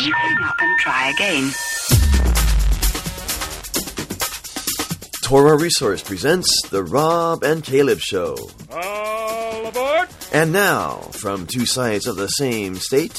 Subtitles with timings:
[0.00, 1.50] Please hang up and try again.
[5.22, 8.34] Torah Resource presents The Rob and Caleb Show.
[8.72, 10.08] All aboard!
[10.32, 13.18] And now, from two sides of the same state,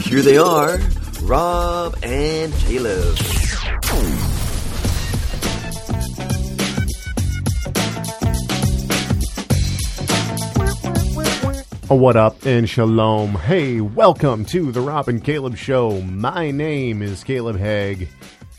[0.00, 0.78] here they are
[1.20, 3.14] Rob and Caleb.
[11.92, 13.34] What up and shalom.
[13.34, 16.00] Hey, welcome to the Rob and Caleb Show.
[16.00, 18.08] My name is Caleb Hegg.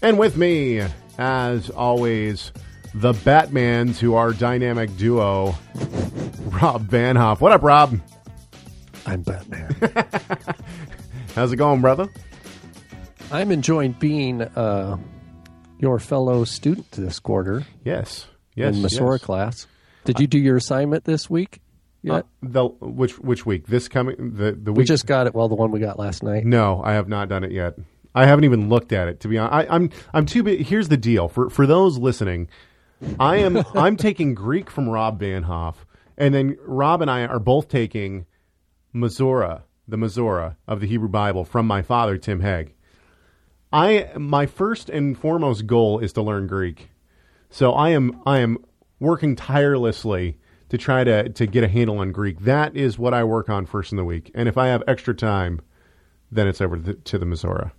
[0.03, 0.84] And with me,
[1.17, 2.52] as always,
[2.93, 5.55] the Batman to our dynamic duo,
[6.43, 7.41] Rob Van Hoff.
[7.41, 7.99] What up, Rob?
[9.07, 9.76] I'm Batman.
[11.35, 12.07] How's it going, brother?
[13.31, 14.98] I'm enjoying being uh,
[15.79, 18.27] your fellow student this quarter Yes.
[18.55, 18.76] Yes.
[18.76, 19.21] in Masora yes.
[19.23, 19.68] class.
[20.05, 21.59] Did you do your assignment this week?
[22.09, 23.67] Uh, the which which week?
[23.67, 25.34] This coming the the week we just got it.
[25.34, 26.45] Well, the one we got last night.
[26.45, 27.76] No, I have not done it yet.
[28.13, 29.70] I haven't even looked at it to be honest.
[29.70, 30.65] I, I'm I'm too big.
[30.65, 32.49] Here's the deal for for those listening.
[33.20, 35.85] I am I'm taking Greek from Rob Van Hoff,
[36.18, 38.26] and then Rob and I are both taking
[38.93, 42.74] Masora, the Masora of the Hebrew Bible from my father Tim Hegg.
[43.71, 46.90] I my first and foremost goal is to learn Greek,
[47.49, 48.57] so I am I am
[48.99, 50.37] working tirelessly
[50.74, 52.40] to try to to get a handle on Greek.
[52.41, 55.13] That is what I work on first in the week, and if I have extra
[55.13, 55.62] time,
[56.32, 57.71] then it's over to the, to the Masora.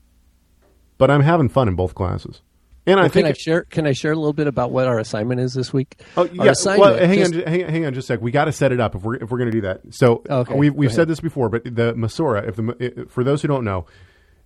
[0.96, 2.40] But I'm having fun in both classes,
[2.86, 3.62] and I think can I share?
[3.64, 6.00] Can I share a little bit about what our assignment is this week?
[6.16, 6.54] Oh yeah.
[6.64, 8.20] Well, hang just- on, hang on, hang on, just a sec.
[8.22, 9.80] We got to set it up if we're if we're going to do that.
[9.90, 10.96] So Okay, we've we've ahead.
[10.96, 13.86] said this before, but the Masora, if the for those who don't know,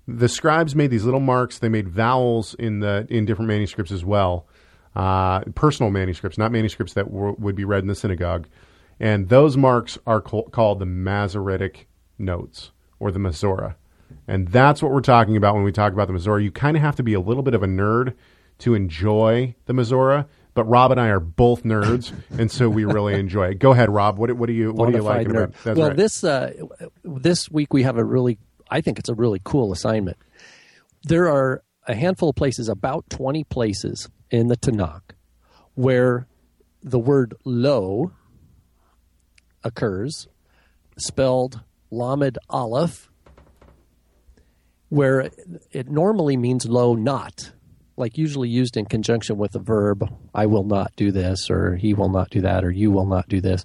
[0.06, 1.58] the scribes made these little marks.
[1.58, 4.46] They made vowels in the in different manuscripts as well,
[4.98, 8.48] uh, personal manuscripts, not manuscripts that w- would be read in the synagogue.
[8.98, 13.76] And those marks are co- called the Masoretic notes or the Masora.
[14.26, 16.42] And that's what we're talking about when we talk about the Masora.
[16.42, 18.14] You kind of have to be a little bit of a nerd
[18.58, 23.14] to enjoy the Masora, but Rob and I are both nerds, and so we really
[23.14, 23.60] enjoy it.
[23.60, 24.18] Go ahead, Rob.
[24.18, 25.30] What, what do you what are you nerd.
[25.30, 25.52] about?
[25.62, 25.96] That's well, right.
[25.96, 26.52] this uh,
[27.04, 30.16] this week we have a really, I think it's a really cool assignment.
[31.04, 35.14] There are a handful of places, about twenty places in the Tanakh,
[35.74, 36.26] where
[36.82, 38.12] the word "lo"
[39.64, 40.28] occurs,
[40.96, 43.10] spelled Lamed Aleph,
[44.88, 45.30] where
[45.72, 47.52] it normally means "lo not."
[47.96, 51.94] Like usually used in conjunction with a verb, I will not do this, or he
[51.94, 53.64] will not do that, or you will not do this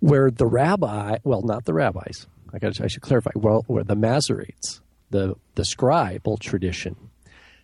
[0.00, 3.96] where the rabbi, well, not the rabbis, I, got I should clarify, well, where the
[3.96, 6.96] Masoretes, the, the scribal tradition,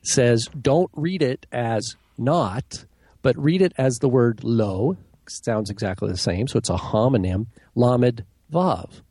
[0.03, 2.85] says don't read it as not,
[3.23, 4.97] but read it as the word lo,
[5.29, 9.03] sounds exactly the same, so it's a homonym, lamed vav,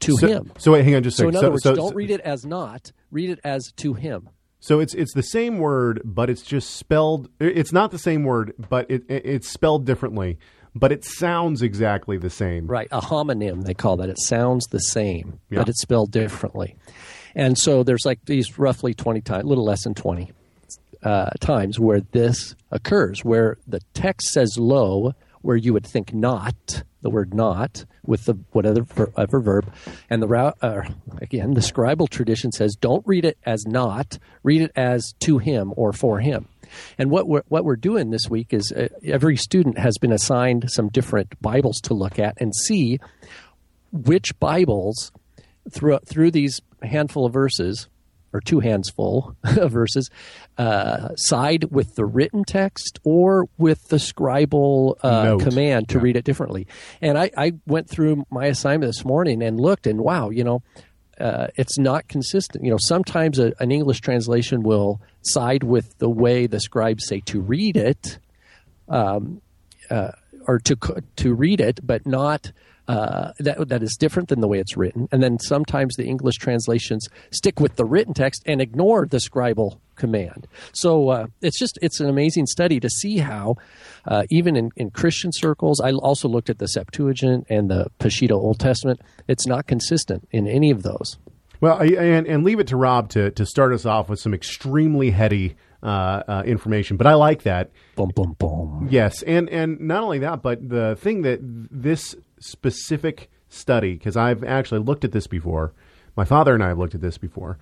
[0.00, 0.52] to so, him.
[0.58, 1.34] So wait, hang on just a So second.
[1.34, 4.28] in other words, so, don't read it as not, read it as to him.
[4.60, 7.28] So it's it's the same word, but it's just spelled.
[7.38, 10.38] It's not the same word, but it, it it's spelled differently.
[10.74, 12.66] But it sounds exactly the same.
[12.66, 14.10] Right, a homonym they call that.
[14.10, 15.60] It sounds the same, Yeah.
[15.60, 16.76] but it's spelled differently.
[17.34, 20.32] And so there's like these roughly 20 times, a little less than 20
[21.06, 26.82] uh, times where this occurs, where the text says lo, where you would think not,
[27.00, 29.72] the word not, with the whatever whatever verb,
[30.10, 30.80] and the ra- uh,
[31.22, 35.72] again the scribal tradition says don't read it as not, read it as to him
[35.76, 36.48] or for him.
[36.98, 40.68] And what we're, what we're doing this week is uh, every student has been assigned
[40.72, 42.98] some different Bibles to look at and see
[43.92, 45.12] which Bibles
[45.70, 47.86] through through these handful of verses
[48.36, 50.10] or two hands full of verses
[50.58, 56.02] uh, side with the written text or with the scribal uh, command to Yeah.
[56.04, 56.66] read it differently.
[57.00, 60.62] And I, I went through my assignment this morning and looked, and wow, you know,
[61.18, 62.62] uh, it's not consistent.
[62.64, 67.20] You know, sometimes a, an English translation will side with the way the scribes say
[67.26, 68.18] to read it,
[68.88, 69.40] um,
[69.90, 70.10] uh,
[70.46, 70.76] or to
[71.16, 72.52] to read it, but not
[72.88, 75.08] uh, that that is different than the way it's written.
[75.12, 79.78] And then sometimes the English translations stick with the written text and ignore the scribal
[79.96, 80.46] command.
[80.72, 83.56] So uh, it's just it's an amazing study to see how
[84.06, 88.32] uh, even in, in Christian circles, I also looked at the Septuagint and the Peshitta
[88.32, 89.00] Old Testament.
[89.26, 91.18] It's not consistent in any of those.
[91.60, 95.10] Well, and and leave it to Rob to to start us off with some extremely
[95.10, 96.96] heady uh, uh, information.
[96.96, 97.70] But I like that.
[97.94, 98.88] Boom, boom, boom.
[98.90, 104.44] Yes, and and not only that, but the thing that this specific study, because I've
[104.44, 105.72] actually looked at this before,
[106.16, 107.58] my father and I have looked at this before.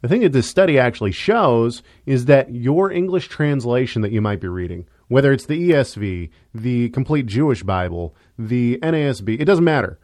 [0.00, 4.40] The thing that this study actually shows is that your English translation that you might
[4.40, 9.98] be reading, whether it's the ESV, the Complete Jewish Bible, the NASB, it doesn't matter.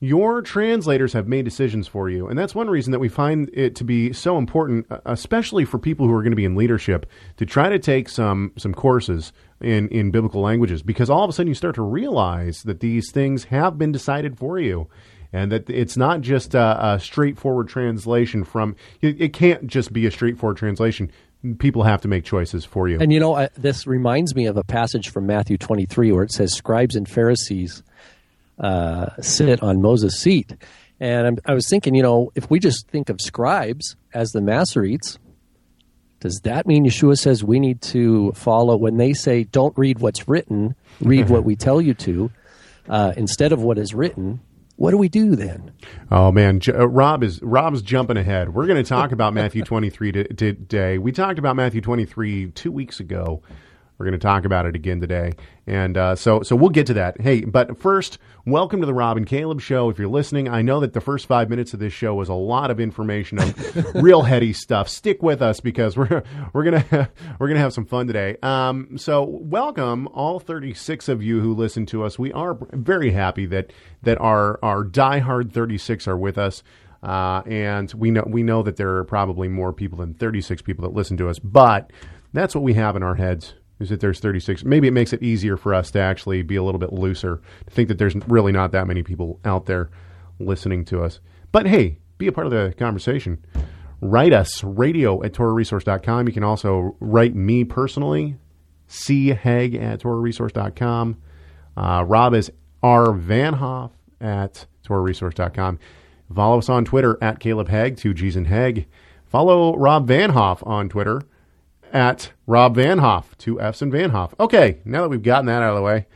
[0.00, 2.28] your translators have made decisions for you.
[2.28, 6.06] And that's one reason that we find it to be so important, especially for people
[6.06, 7.06] who are going to be in leadership,
[7.36, 11.32] to try to take some, some courses in, in biblical languages because all of a
[11.32, 14.88] sudden you start to realize that these things have been decided for you
[15.32, 20.06] and that it's not just a, a straightforward translation from, it, it can't just be
[20.06, 21.10] a straightforward translation.
[21.58, 22.98] People have to make choices for you.
[22.98, 26.54] And you know, this reminds me of a passage from Matthew 23 where it says,
[26.54, 27.82] Scribes and Pharisees
[28.58, 30.54] uh, sit on Moses' seat.
[31.00, 34.40] And I'm, i was thinking, you know, if we just think of scribes as the
[34.40, 35.18] Masoretes,
[36.20, 40.26] does that mean Yeshua says we need to follow when they say, don't read what's
[40.28, 42.30] written, read what we tell you to,
[42.88, 44.40] uh, instead of what is written?
[44.76, 45.72] What do we do then?
[46.10, 48.54] Oh man, J- uh, Rob is Rob's jumping ahead.
[48.54, 50.98] We're going to talk about Matthew 23 t- today.
[50.98, 53.42] We talked about Matthew 23 two weeks ago.
[53.98, 55.32] We're going to talk about it again today,
[55.66, 57.20] and uh, so so we'll get to that.
[57.20, 59.90] Hey, but first, welcome to the Rob and Caleb Show.
[59.90, 62.34] If you're listening, I know that the first five minutes of this show was a
[62.34, 63.52] lot of information on
[64.00, 64.88] real heady stuff.
[64.88, 66.22] Stick with us because we're
[66.52, 67.10] we're gonna
[67.40, 68.36] we're gonna have some fun today.
[68.40, 72.20] Um, so welcome all 36 of you who listen to us.
[72.20, 73.72] We are very happy that
[74.04, 76.62] that our our diehard 36 are with us.
[77.02, 80.84] Uh, and we know we know that there are probably more people than 36 people
[80.84, 81.92] that listen to us, but
[82.32, 84.64] that's what we have in our heads is that there's 36.
[84.64, 87.70] Maybe it makes it easier for us to actually be a little bit looser, to
[87.70, 89.90] think that there's really not that many people out there
[90.38, 91.20] listening to us.
[91.52, 93.44] But hey, be a part of the conversation.
[94.00, 96.26] Write us, radio at TorahResource.com.
[96.28, 98.36] You can also write me personally,
[98.88, 101.16] chegg at TorahResource.com.
[101.76, 102.50] Uh, Rob is
[102.82, 103.06] R.
[103.08, 103.90] Vanhoff
[104.20, 105.78] at TorahResource.com.
[106.34, 108.86] Follow us on Twitter at Caleb Hegg, two G's in Hegg.
[109.26, 111.22] Follow Rob Vanhoff on Twitter
[111.92, 114.32] at Rob Van Hoff, two F's in Vanhoff.
[114.38, 116.06] Okay, now that we've gotten that out of the way.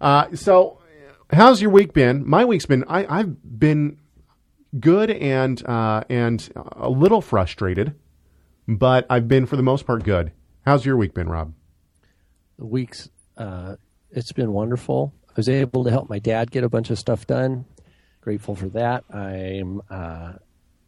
[0.00, 0.80] Uh, so,
[1.32, 2.28] how's your week been?
[2.28, 3.98] My week's been, I, I've been
[4.78, 7.94] good and, uh, and a little frustrated,
[8.66, 10.32] but I've been, for the most part, good.
[10.66, 11.52] How's your week been, Rob?
[12.58, 13.76] The week's, uh,
[14.10, 15.14] it's been wonderful.
[15.28, 17.64] I was able to help my dad get a bunch of stuff done.
[18.20, 19.04] Grateful for that.
[19.12, 20.34] I'm uh,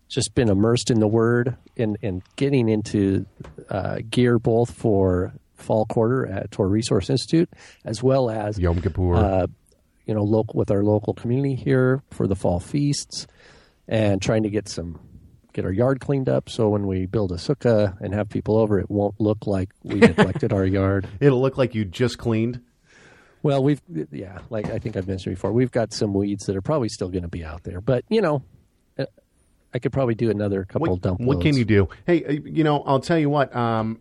[0.09, 3.27] just been immersed in the Word and, and getting into
[3.69, 7.49] uh, gear both for fall quarter at Torah Resource Institute
[7.85, 9.15] as well as Yom Kippur.
[9.17, 9.47] uh,
[10.07, 13.27] you know, local with our local community here for the fall feasts,
[13.89, 15.01] and trying to get some
[15.53, 18.79] get our yard cleaned up so when we build a sukkah and have people over,
[18.79, 21.09] it won't look like we neglected our yard.
[21.19, 22.61] It'll look like you just cleaned.
[23.43, 23.81] Well, we've
[24.11, 27.09] yeah, like I think I've mentioned before, we've got some weeds that are probably still
[27.09, 28.43] going to be out there, but you know,
[29.77, 31.21] I could probably do another couple What, dump.
[31.21, 31.87] what can you do?
[32.07, 33.55] Hey, uh, you know, I'll tell you what.
[33.55, 34.01] Um,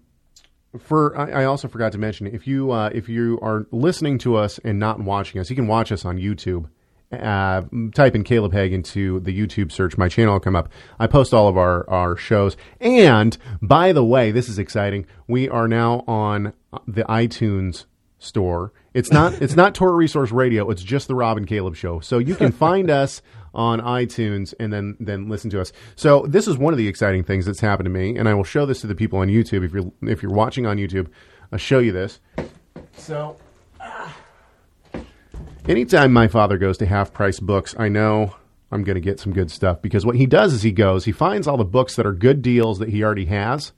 [0.80, 4.38] for I, I also forgot to mention if you uh, if you are listening to
[4.38, 6.69] us and not watching us, you can watch us on YouTube.
[7.12, 7.62] Uh,
[7.94, 9.98] type in Caleb Hegg into the YouTube search.
[9.98, 10.69] My channel will come up.
[10.98, 12.56] I post all of our, our shows.
[12.81, 15.06] And by the way, this is exciting.
[15.27, 16.54] We are now on
[16.88, 17.86] the iTunes
[18.18, 18.72] store.
[18.94, 20.69] It's not it's not Torah Resource Radio.
[20.72, 22.00] It's just the Rob and Caleb show.
[22.00, 23.22] So you can find us
[23.56, 25.72] on iTunes and then then listen to us.
[25.96, 28.44] So this is one of the exciting things that's happened to me, and I will
[28.44, 29.66] show this to the people on YouTube.
[29.66, 31.07] If you're if you're watching on YouTube,
[31.52, 32.19] I'll show you this.
[32.98, 33.38] So.
[33.80, 34.16] ah.
[35.68, 38.36] Anytime my father goes to half price books, I know
[38.72, 41.12] I'm going to get some good stuff because what he does is he goes, he
[41.12, 43.72] finds all the books that are good deals that he already has,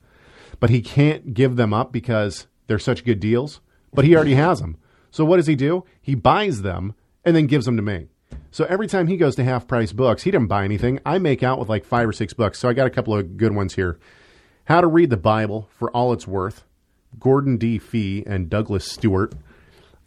[0.60, 3.62] but he can't give them up because they're such good deals,
[3.94, 4.76] but he already has them.
[5.12, 5.86] So what does he do?
[6.02, 8.08] He buys them and then gives them to me.
[8.52, 11.00] So every time he goes to half price books, he didn't buy anything.
[11.06, 12.60] I make out with like five or six books.
[12.60, 14.00] So I got a couple of good ones here.
[14.66, 16.64] How to Read the Bible for All It's Worth,
[17.20, 17.78] Gordon D.
[17.78, 19.34] Fee and Douglas Stuart.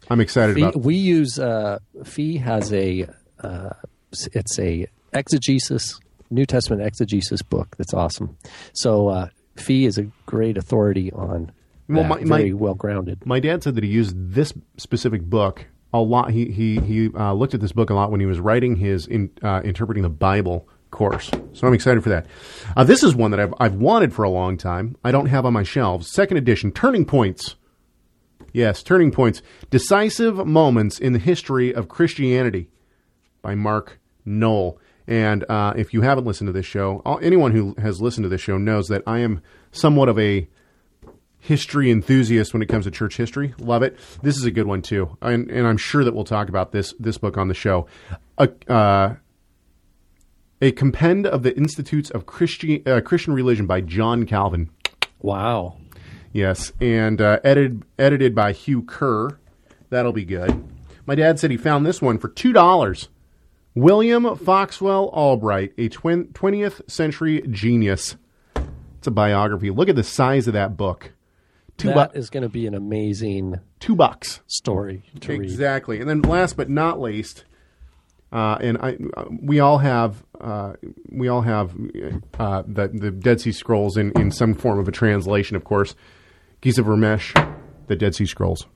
[0.09, 0.81] I'm excited Fee, about.
[0.81, 3.07] we use uh, Fee has a
[3.39, 3.69] uh,
[4.33, 5.99] it's a exegesis
[6.29, 8.37] New Testament exegesis book that's awesome.
[8.73, 11.51] So uh, Fee is a great authority on
[11.87, 13.25] Well, my- very well grounded.
[13.25, 16.31] My dad said that he used this specific book a lot.
[16.31, 19.07] He he he uh, looked at this book a lot when he was writing his
[19.07, 21.31] in, uh, interpreting the Bible course.
[21.53, 22.27] So I'm excited for that.
[22.75, 24.95] Uh, this is one that I've I've wanted for a long time.
[25.03, 26.11] I don't have on my shelves.
[26.11, 27.55] Second edition, Turning Points.
[28.53, 32.69] Yes, Turning Points: Decisive Moments in the History of Christianity
[33.41, 34.79] by Mark Noll.
[35.07, 38.39] And uh, if you haven't listened to this show, anyone who has listened to this
[38.39, 40.47] show knows that I am somewhat of a
[41.41, 43.53] history enthusiast when it comes to church history.
[43.57, 43.97] Love it.
[44.21, 46.93] This is a good one too, and, and I'm sure that we'll talk about this
[46.99, 47.87] this book on the show.
[48.37, 49.15] A, uh,
[50.61, 54.69] a compend of the Institutes of Christian uh, Christian Religion by John Calvin.
[55.19, 55.77] Wow.
[56.31, 59.37] Yes, and uh, edited edited by Hugh Kerr.
[59.89, 60.63] That'll be good.
[61.05, 63.09] My dad said he found this one for two dollars
[63.73, 68.15] William Foxwell Albright, a twin, 20th century genius.
[68.97, 69.71] It's a biography.
[69.71, 71.13] Look at the size of that book.
[71.81, 74.41] Two, That bu- is going to be an amazing two bucks.
[74.47, 75.41] story to read.
[75.41, 75.99] Exactly.
[75.99, 77.45] And then last but not least,
[78.31, 80.73] uh, and I, uh, we all have, uh,
[81.11, 81.73] we all have
[82.39, 85.95] uh, the the Dead Sea Scrolls in, in some form of a translation, of course.
[86.61, 87.33] Geza Vermes,
[87.87, 88.67] the Dead Sea Scrolls,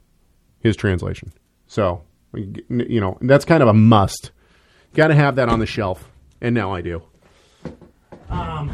[0.59, 1.31] his translation.
[1.67, 2.01] So,
[2.35, 4.31] you know, that's kind of a must.
[4.93, 7.03] Got to have that on the shelf, and now I do.
[8.29, 8.71] Um,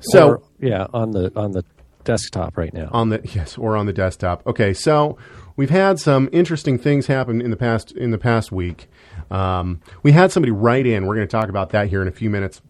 [0.00, 1.62] so Or- yeah, on the on the
[2.06, 2.88] desktop right now.
[2.92, 5.18] on the yes or on the desktop okay so
[5.56, 8.88] we've had some interesting things happen in the past in the past week
[9.30, 12.12] um, we had somebody write in we're going to talk about that here in a
[12.12, 12.62] few minutes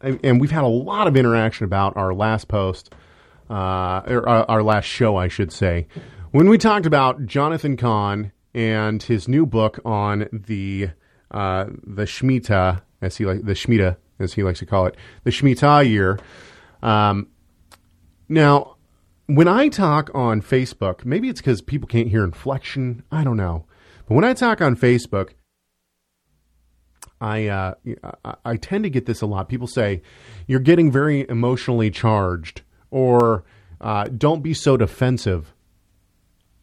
[0.00, 2.92] and, and we've had a lot of interaction about our last post
[3.48, 5.86] uh, or our, our last show i should say
[6.32, 10.90] when we talked about jonathan cahn and his new book on the
[11.34, 15.30] uh, the Shemitah, as he like the Shemitah, as he likes to call it, the
[15.30, 16.18] Shemitah year.
[16.82, 17.28] Um,
[18.28, 18.76] now,
[19.26, 23.02] when I talk on Facebook, maybe it's because people can't hear inflection.
[23.10, 23.66] I don't know.
[24.06, 25.30] But when I talk on Facebook,
[27.20, 27.74] I, uh,
[28.44, 29.48] I tend to get this a lot.
[29.48, 30.02] People say
[30.46, 33.44] you're getting very emotionally charged, or
[33.80, 35.54] uh, don't be so defensive.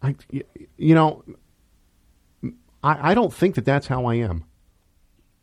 [0.04, 0.16] I,
[0.78, 1.24] you know,
[2.84, 4.46] I, I don't think that that's how I am.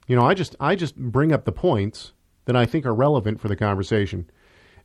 [0.06, 2.12] You know, I just I just bring up the points
[2.46, 4.30] that I think are relevant for the conversation,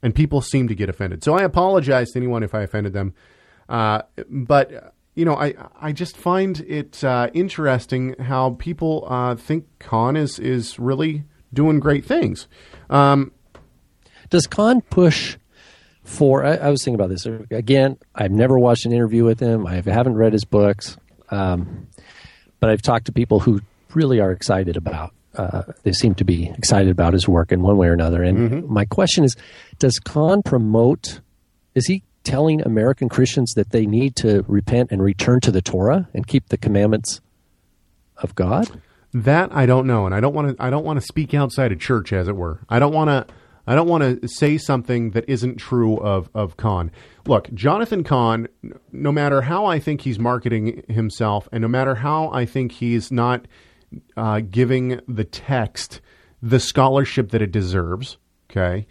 [0.04, 1.24] and people seem to get offended.
[1.24, 3.16] So I apologize to anyone if I offended them.
[3.70, 9.66] Uh, but you know, I I just find it uh, interesting how people uh, think
[9.80, 12.48] Cahn is is really doing great things.
[12.90, 13.32] Um,
[14.30, 15.38] Does Cahn push
[16.04, 16.44] for?
[16.44, 17.98] I, I was thinking about this again.
[18.14, 19.66] I've never watched an interview with him.
[19.66, 20.98] I haven't read his books,
[21.30, 21.88] um,
[22.60, 23.62] but I've talked to people who
[23.94, 25.14] really are excited about.
[25.36, 28.22] Uh, they seem to be excited about his work in one way or another.
[28.24, 29.36] And my question is:
[29.80, 31.22] Does Cahn promote?
[31.76, 36.08] Is he telling American Christians that they need to repent and return to the Torah
[36.14, 37.20] and keep the commandments
[38.18, 38.82] of God?
[39.14, 40.64] That I don't know, and I don't want to.
[40.64, 42.62] I don't want to speak outside of church, as it were.
[42.70, 43.34] I don't want to.
[43.66, 46.92] I don't want to say something that isn't true of of Cahn.
[47.28, 48.48] Look, Jonathan Cahn.
[48.92, 53.12] No matter how I think he's marketing himself, and no matter how I think he's
[53.12, 53.48] not
[54.18, 56.02] uh, giving the text
[56.42, 58.18] the scholarship that it deserves.
[58.50, 58.88] Okay,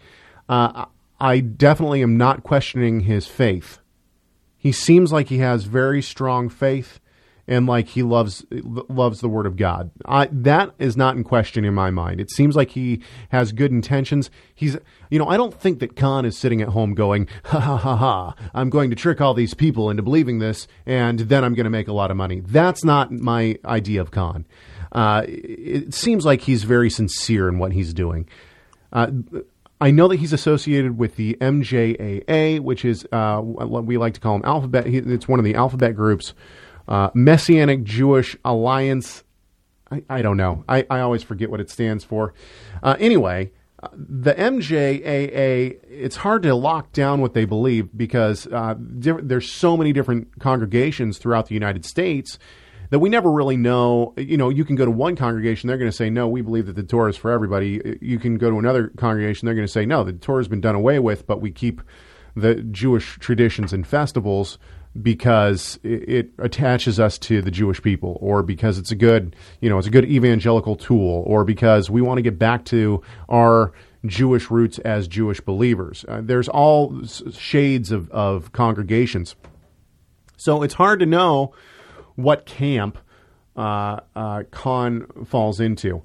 [0.49, 0.85] uh,
[1.19, 3.79] I definitely am not questioning his faith.
[4.57, 6.99] He seems like he has very strong faith
[7.47, 9.91] and like he loves loves the word of God.
[10.05, 12.21] I, that is not in question in my mind.
[12.21, 14.29] It seems like he has good intentions.
[14.55, 14.77] He's
[15.09, 17.95] you know I don't think that Cahn is sitting at home going ha ha ha
[17.95, 18.35] ha.
[18.53, 21.69] I'm going to trick all these people into believing this, and then I'm going to
[21.69, 22.41] make a lot of money.
[22.41, 24.45] That's not my idea of Cahn.
[24.93, 28.27] Uh, it seems like he's very sincere in what he's doing.
[28.91, 29.07] Uh,
[29.81, 34.19] I know that he's associated with the MJAA, which is uh, what we like to
[34.19, 34.85] call them alphabet.
[34.87, 36.33] It's one of the alphabet groups.
[36.87, 39.23] Uh, Messianic Jewish Alliance.
[39.91, 40.63] I, I don't know.
[40.69, 42.33] I, I always forget what it stands for.
[42.83, 43.51] Uh, anyway,
[43.93, 49.91] the MJAA, it's hard to lock down what they believe because uh, there's so many
[49.91, 52.37] different congregations throughout the United States
[52.93, 54.13] that we never really know.
[54.17, 56.67] You know, you can go to one congregation, they're going to say, no, we believe
[56.67, 57.97] that the Torah is for everybody.
[58.01, 60.61] You can go to another congregation, they're going to say, no, the Torah has been
[60.61, 61.81] done away with, but we keep
[62.35, 64.59] the Jewish traditions and festivals
[65.01, 69.79] because it, attaches us to the Jewish people, or because it's a good, you know,
[69.79, 73.73] it's a good evangelical tool, or because we want to get back to our
[74.05, 76.05] Jewish roots as Jewish believers.
[76.07, 79.35] Uh, there's all shades of, of congregations.
[80.37, 81.55] So it's hard to know
[82.15, 82.97] what camp
[83.55, 86.03] uh, uh, Cahn falls into.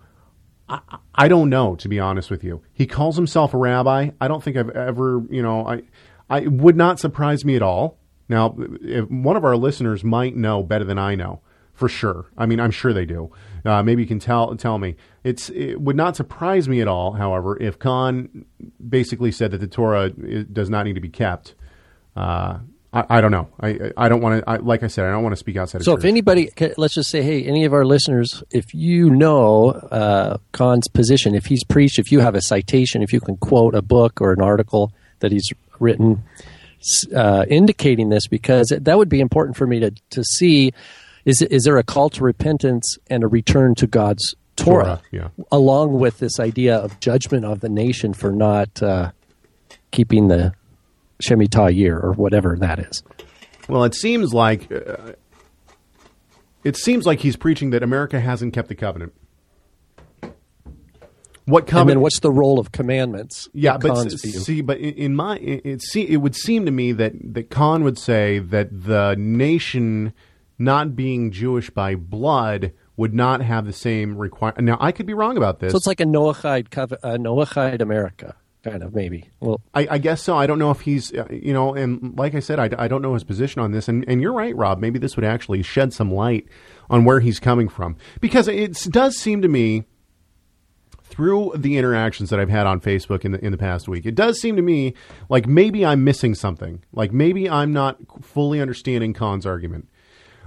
[0.69, 0.81] I,
[1.15, 2.62] I don't know, to be honest with you.
[2.73, 4.11] He calls himself a rabbi.
[4.21, 5.83] I don't think I've ever, you know, I,
[6.29, 7.99] I would not surprise me at all.
[8.29, 11.41] Now, one of our listeners might know better than I know,
[11.73, 12.27] for sure.
[12.37, 13.33] I mean, I'm sure they do.
[13.65, 14.97] Uh, maybe you can tell tell me.
[15.25, 17.12] It's it would not surprise me at all.
[17.12, 18.45] However, if Cahn
[18.87, 21.55] basically said that the Torah does not need to be kept,
[22.17, 22.59] uh,
[22.92, 23.49] I, I don't know.
[23.61, 24.62] I I don't want to.
[24.62, 25.83] Like I said, I don't want to speak outside.
[25.83, 26.09] So of if church.
[26.09, 31.35] anybody, let's just say, hey, any of our listeners, if you know uh, Cahn's position,
[31.35, 34.33] if he's preached, if you have a citation, if you can quote a book or
[34.33, 36.23] an article that he's written
[37.14, 40.73] uh, indicating this, because that would be important for me to to see.
[41.25, 45.28] Is is there a call to repentance and a return to God's Torah, Torah, yeah.
[45.52, 49.11] along with this idea of judgment of the nation for not uh,
[49.90, 50.54] keeping the
[51.22, 53.02] Shemitah year or whatever that is?
[53.68, 55.12] Well, it seems like uh,
[56.64, 59.12] it seems like he's preaching that America hasn't kept the covenant.
[61.44, 61.88] What And covenant?
[61.96, 63.48] then what's the role of commandments?
[63.54, 67.48] Yeah, but see, but in, my it, see, it would seem to me that that
[67.50, 70.12] Cahn would say that the nation
[70.58, 74.64] not being Jewish by blood would not have the same requirement.
[74.66, 75.70] Now, I could be wrong about this.
[75.72, 78.34] so it's like a Noahide, cov- a Noahide America,
[78.70, 79.30] kind of maybe.
[79.40, 80.37] Well, I, I guess so.
[80.37, 83.02] I don't know if he's, uh, you know, and like I said, I, I don't
[83.02, 83.88] know his position on this.
[83.88, 84.80] And, and you're right, Rob.
[84.80, 86.46] Maybe this would actually shed some light
[86.90, 87.96] on where he's coming from.
[88.20, 89.84] Because it does seem to me,
[91.08, 94.14] through the interactions that I've had on Facebook in the, in the past week, it
[94.14, 94.94] does seem to me
[95.28, 96.84] like maybe I'm missing something.
[96.92, 99.88] Like maybe I'm not fully understanding Cahn's argument.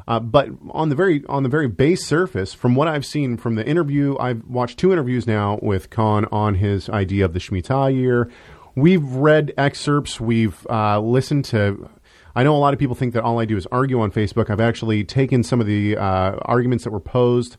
[0.07, 3.55] Uh, but on the very on the very base surface, from what I've seen from
[3.55, 7.93] the interview, I've watched two interviews now with Cahn on his idea of the Shemitah
[7.93, 8.29] year.
[8.75, 10.19] We've read excerpts.
[10.19, 11.89] We've uh, listened to.
[12.35, 14.49] I know a lot of people think that all I do is argue on Facebook.
[14.49, 17.57] I've actually taken some of the uh, arguments that were posed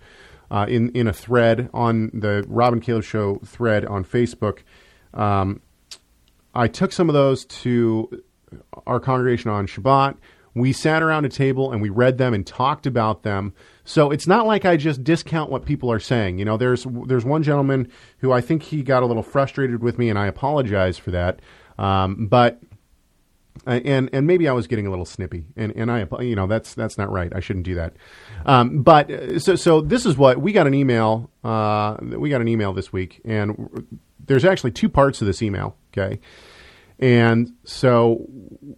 [0.50, 4.60] uh, in in a thread on the Rob and Caleb Show thread on Facebook.
[5.14, 5.60] Um,
[6.54, 8.22] I took some of those to
[8.86, 10.16] our congregation on Shabbat.
[10.54, 13.54] We sat around a table and we read them and talked about them.
[13.84, 16.38] So it's not like I just discount what people are saying.
[16.38, 19.98] You know, there's there's one gentleman who I think he got a little frustrated with
[19.98, 21.40] me, and I apologize for that.
[21.78, 22.60] Um, but
[23.66, 26.46] uh, and and maybe I was getting a little snippy, and and I you know
[26.46, 27.32] that's that's not right.
[27.34, 27.94] I shouldn't do that.
[28.44, 31.30] Um, but uh, so so this is what we got an email.
[31.44, 35.76] Uh, we got an email this week, and there's actually two parts of this email.
[35.92, 36.18] Okay,
[36.98, 38.26] and so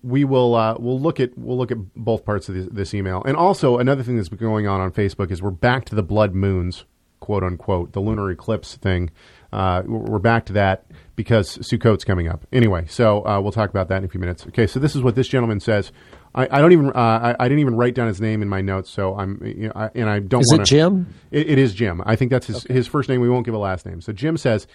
[0.03, 3.23] we will uh, we'll look at we'll look at both parts of this, this email,
[3.25, 6.03] and also another thing that's been going on on Facebook is we're back to the
[6.03, 6.85] blood moons,
[7.21, 9.11] quote unquote, the lunar eclipse thing.
[9.53, 12.45] Uh, we're back to that because Sukkot's coming up.
[12.53, 14.47] Anyway, so uh, we'll talk about that in a few minutes.
[14.49, 15.93] Okay, so this is what this gentleman says.
[16.35, 18.61] I, I don't even uh, I, I didn't even write down his name in my
[18.63, 20.41] notes, so I'm you know, I, and I don't.
[20.41, 21.15] is it wanna, Jim?
[21.31, 22.03] it, it is Jim.
[22.05, 23.21] I think that's his, his first name.
[23.21, 24.01] We won't give a last name.
[24.01, 24.67] So Jim says,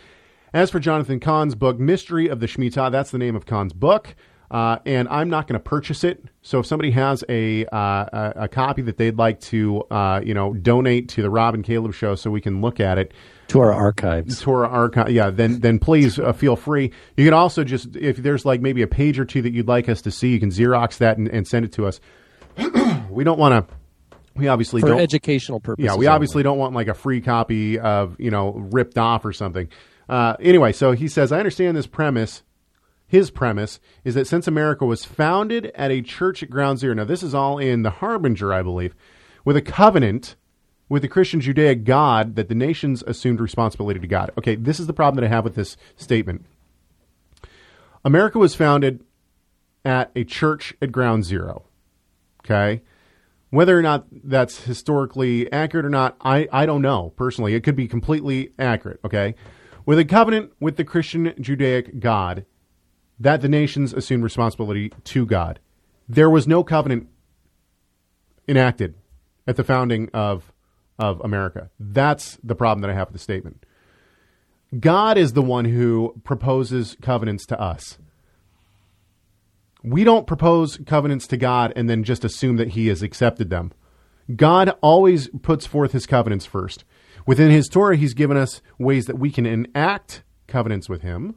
[0.53, 4.15] as for Jonathan Cahn's book, Mystery of the Shemitah, that's the name of Cahn's book.
[4.51, 6.24] Uh, and I'm not going to purchase it.
[6.42, 10.33] So if somebody has a, uh, a a copy that they'd like to, uh, you
[10.33, 13.14] know, donate to the Rob and Caleb show so we can look at it,
[13.50, 14.42] To our archives.
[14.42, 16.92] Torah archive, yeah, then then please uh, feel free.
[17.16, 19.88] You can also just if there's like maybe a page or two that you'd like
[19.88, 22.00] us to see, you can Xerox that and, and send it to us.
[23.09, 23.75] we don't want to.
[24.35, 25.00] We obviously For don't.
[25.00, 25.92] educational purposes.
[25.92, 29.33] Yeah, we obviously don't want like a free copy of you know ripped off or
[29.33, 29.70] something.
[30.07, 32.42] Uh, anyway, so he says, I understand this premise.
[33.09, 37.05] His premise is that since America was founded at a church at Ground Zero, now
[37.05, 38.93] this is all in the Harbinger, I believe,
[39.43, 40.35] with a covenant
[40.89, 44.29] with the Christian Judaic God that the nations assumed responsibility to God.
[44.37, 46.45] Okay, this is the problem that I have with this statement.
[48.05, 49.03] America was founded
[49.83, 51.63] at a church at Ground Zero.
[52.45, 52.83] Okay.
[53.50, 57.55] Whether or not that's historically accurate or not, I, I don't know personally.
[57.55, 59.00] It could be completely accurate.
[59.03, 59.33] Okay.
[59.87, 62.45] With a covenant with the Christian Judaic God
[63.20, 65.60] that the nations assumed responsibility to God.
[66.08, 67.08] There was no covenant
[68.48, 68.96] enacted
[69.48, 70.51] at the founding of
[70.98, 71.70] of America.
[71.79, 73.66] That's the problem that I have with the statement.
[74.77, 77.98] God is the one who proposes covenants to us.
[79.82, 83.72] We don't propose covenants to God and then just assume that he has accepted them.
[84.36, 86.84] God always puts forth his covenants first.
[87.25, 91.36] Within his Torah, he's given us ways that we can enact covenants with him.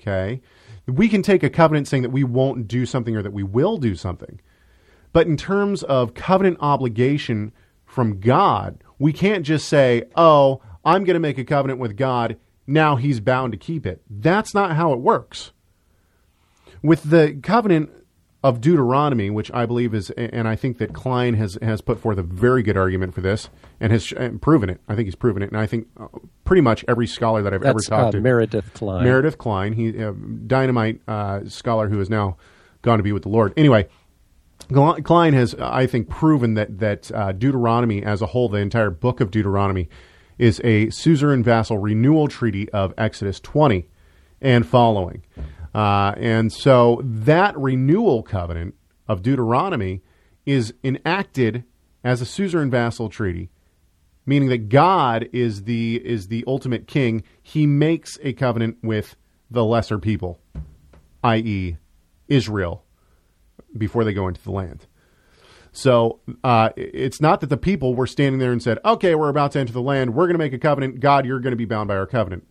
[0.00, 0.40] Okay?
[0.86, 3.76] We can take a covenant saying that we won't do something or that we will
[3.76, 4.40] do something.
[5.12, 7.52] But in terms of covenant obligation
[7.84, 12.36] from God, we can't just say, oh, I'm going to make a covenant with God.
[12.66, 14.02] Now he's bound to keep it.
[14.08, 15.52] That's not how it works.
[16.82, 17.90] With the covenant
[18.42, 22.16] of Deuteronomy, which I believe is, and I think that Kline has, has put forth
[22.16, 24.80] a very good argument for this and has and proven it.
[24.88, 25.50] I think he's proven it.
[25.50, 26.08] And I think uh,
[26.44, 28.20] pretty much every scholar that I've ever talked uh, to.
[28.20, 29.04] Meredith Kline.
[29.04, 30.12] Meredith Kline, he uh,
[30.46, 32.38] dynamite uh, scholar who has now
[32.80, 33.52] gone to be with the Lord.
[33.58, 33.88] Anyway,
[34.72, 39.20] Kline has, I think, proven that that uh, Deuteronomy as a whole, the entire book
[39.20, 39.88] of Deuteronomy,
[40.38, 43.86] is a suzerain vassal renewal treaty of Exodus 20
[44.40, 45.22] and following.
[45.74, 48.74] Uh, and so that renewal covenant
[49.08, 50.02] of Deuteronomy
[50.46, 51.64] is enacted
[52.02, 53.50] as a suzerain vassal treaty
[54.26, 57.24] meaning that God is the is the ultimate king.
[57.42, 59.16] He makes a covenant with
[59.50, 60.40] the lesser people,
[61.24, 61.76] i.e.,
[62.28, 62.84] Israel,
[63.76, 64.86] before they go into the land.
[65.72, 69.52] So uh, it's not that the people were standing there and said, "Okay, we're about
[69.52, 70.14] to enter the land.
[70.14, 71.00] We're going to make a covenant.
[71.00, 72.46] God, you're going to be bound by our covenant."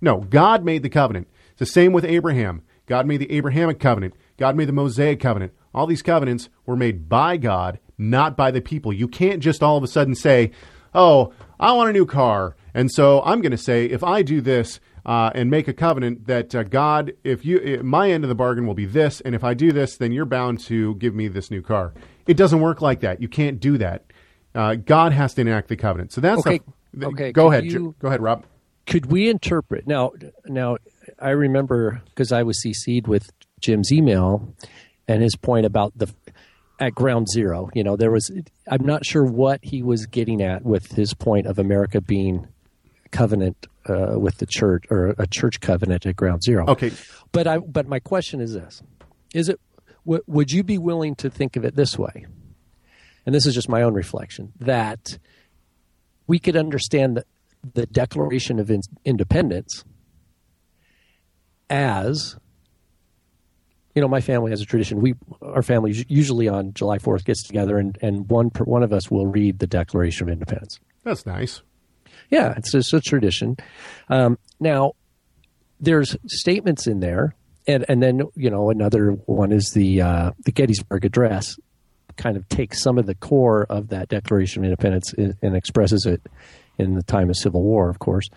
[0.00, 1.28] No, God made the covenant.
[1.56, 2.60] It's the same with Abraham.
[2.84, 4.14] God made the Abrahamic covenant.
[4.36, 5.52] God made the Mosaic covenant.
[5.74, 8.92] All these covenants were made by God, not by the people.
[8.92, 10.50] You can't just all of a sudden say,
[10.94, 14.42] "Oh, I want a new car," And so I'm going to say, if I do
[14.42, 18.28] this uh, and make a covenant that uh, God, if you, uh, my end of
[18.28, 21.14] the bargain will be this, and if I do this, then you're bound to give
[21.14, 21.94] me this new car.
[22.26, 23.22] It doesn't work like that.
[23.22, 24.04] You can't do that.
[24.54, 26.12] Uh, God has to enact the covenant.
[26.12, 26.60] So that's Okay.
[27.02, 27.64] Okay, Go could ahead.
[27.64, 28.44] you- Go ahead, Rob.
[28.86, 30.12] could we interpret now
[30.46, 30.76] now
[31.20, 34.54] i remember because i was cc'd with jim's email
[35.08, 36.12] and his point about the
[36.78, 38.30] at ground zero you know there was
[38.70, 42.46] i'm not sure what he was getting at with his point of america being
[43.10, 46.66] covenant uh, with the church or a church covenant at ground zero.
[46.66, 46.92] Okay.
[47.32, 48.82] but i but my question is this.
[49.34, 49.60] Is it
[50.04, 52.26] w- would you be willing to think of it this way?
[53.24, 55.18] And this is just my own reflection that
[56.26, 57.24] we could understand the,
[57.74, 59.84] the Declaration of in- Independence
[61.70, 62.36] as
[63.96, 65.00] you know, my family has a tradition.
[65.00, 68.92] We, our family usually on July Fourth gets together, and, and one per, one of
[68.92, 70.78] us will read the Declaration of Independence.
[71.02, 71.62] That's nice.
[72.28, 73.56] Yeah, it's just a tradition.
[74.10, 74.92] Um, now,
[75.80, 77.34] there's statements in there,
[77.66, 81.58] and and then you know another one is the uh, the Gettysburg Address,
[82.16, 86.04] kind of takes some of the core of that Declaration of Independence and, and expresses
[86.04, 86.20] it
[86.78, 88.28] in the time of Civil War, of course.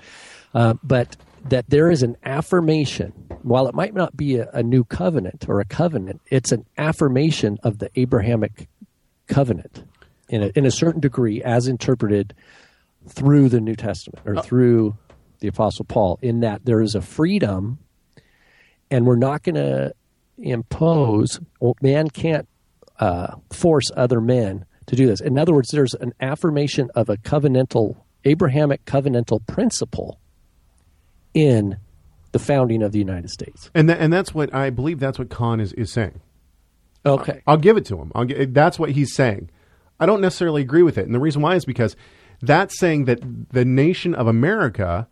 [0.53, 3.11] Uh, but that there is an affirmation,
[3.43, 7.57] while it might not be a, a new covenant or a covenant, it's an affirmation
[7.63, 8.67] of the Abrahamic
[9.27, 9.83] covenant
[10.27, 12.33] in a, in a certain degree, as interpreted
[13.07, 14.97] through the New Testament or through
[15.39, 17.79] the Apostle Paul, in that there is a freedom,
[18.91, 19.93] and we're not going to
[20.37, 21.39] impose.
[21.59, 22.47] Well, man can't
[22.99, 25.21] uh, force other men to do this.
[25.21, 30.19] In other words, there's an affirmation of a covenantal, Abrahamic covenantal principle
[31.39, 31.77] in
[32.31, 33.71] the founding of the United States.
[33.73, 34.99] And tha- and that's what I believe.
[34.99, 36.21] That's what Cahn is, is saying.
[37.05, 37.41] Okay.
[37.47, 38.11] I'll give it to him.
[38.13, 39.49] I'll gi- that's what he's saying.
[39.99, 41.95] I don't necessarily agree with it, and the reason why is because
[42.41, 43.19] that's saying that
[43.51, 45.07] the nation of America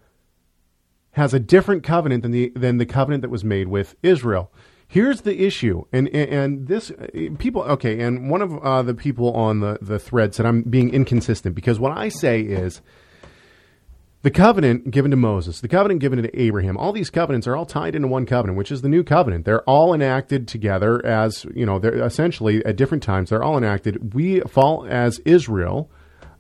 [1.12, 4.52] has a different covenant than the than the covenant that was made with Israel.
[4.88, 6.92] Here's the issue, and and, and this
[7.40, 10.94] people okay, and one of uh, the people on the the thread said I'm being
[10.94, 12.82] inconsistent because what I say is
[14.28, 17.66] the covenant given to Moses, the covenant given to Abraham, all these covenants are all
[17.66, 19.46] tied into one covenant, which is the new covenant.
[19.46, 24.14] They're all enacted together as, you know, they're essentially at different times, they're all enacted.
[24.14, 25.90] We fall as Israel.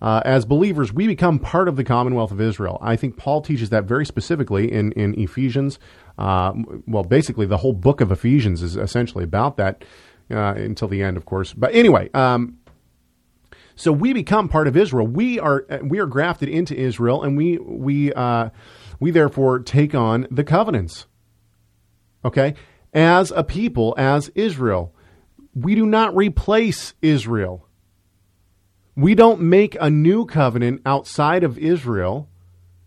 [0.01, 2.77] Uh, as believers, we become part of the Commonwealth of Israel.
[2.81, 5.79] I think Paul teaches that very specifically in, in Ephesians.
[6.17, 6.51] Uh,
[6.87, 9.85] well, basically, the whole book of Ephesians is essentially about that
[10.29, 11.53] uh, until the end, of course.
[11.53, 12.56] But anyway, um,
[13.77, 15.05] so we become part of Israel.
[15.05, 18.49] We are we are grafted into Israel, and we we uh,
[18.99, 21.05] we therefore take on the covenants.
[22.25, 22.55] Okay,
[22.91, 24.93] as a people, as Israel,
[25.53, 27.67] we do not replace Israel.
[28.95, 32.27] We don't make a new covenant outside of Israel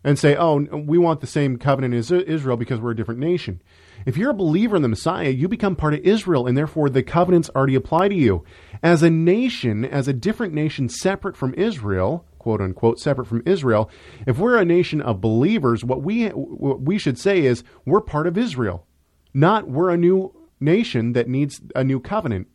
[0.03, 3.61] and say, "Oh, we want the same covenant as Israel because we're a different nation."
[4.05, 7.03] If you're a believer in the Messiah, you become part of Israel, and therefore the
[7.03, 8.43] covenants already apply to you.
[8.81, 13.89] As a nation, as a different nation separate from Israel, quote unquote, separate from Israel,
[14.25, 18.27] if we're a nation of believers, what we what we should say is we're part
[18.27, 18.87] of Israel,
[19.33, 22.47] not we're a new nation that needs a new covenant.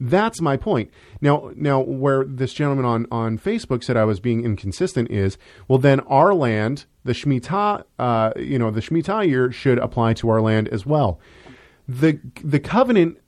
[0.00, 0.90] That's my point.
[1.20, 5.36] Now, now, where this gentleman on, on Facebook said I was being inconsistent is,
[5.68, 10.30] well, then our land, the Shemitah, uh, you know, the Shemitah year should apply to
[10.30, 11.20] our land as well.
[11.86, 13.18] The the covenant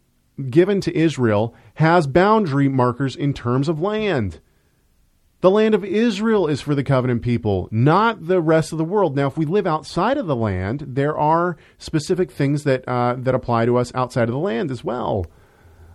[0.49, 4.41] given to Israel has boundary markers in terms of land.
[5.43, 9.17] The land of Israel is for the covenant people, not the rest of the world.
[9.17, 13.35] Now, if we live outside of the land, there are specific things that uh, that
[13.35, 15.27] apply to us outside of the land as well.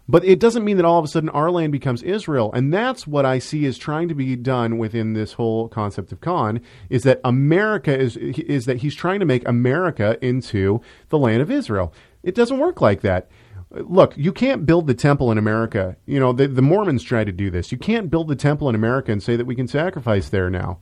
[0.09, 2.51] But it doesn't mean that all of a sudden our land becomes Israel.
[2.53, 6.21] And that's what I see is trying to be done within this whole concept of
[6.21, 11.41] Cahn is that America is is that he's trying to make America into the land
[11.41, 11.93] of Israel.
[12.23, 13.29] It doesn't work like that.
[13.69, 15.97] Look, you can't build the temple in America.
[16.05, 17.69] You know, the, the Mormons try to do this.
[17.69, 20.79] You can't build the temple in America and say that we can sacrifice there now.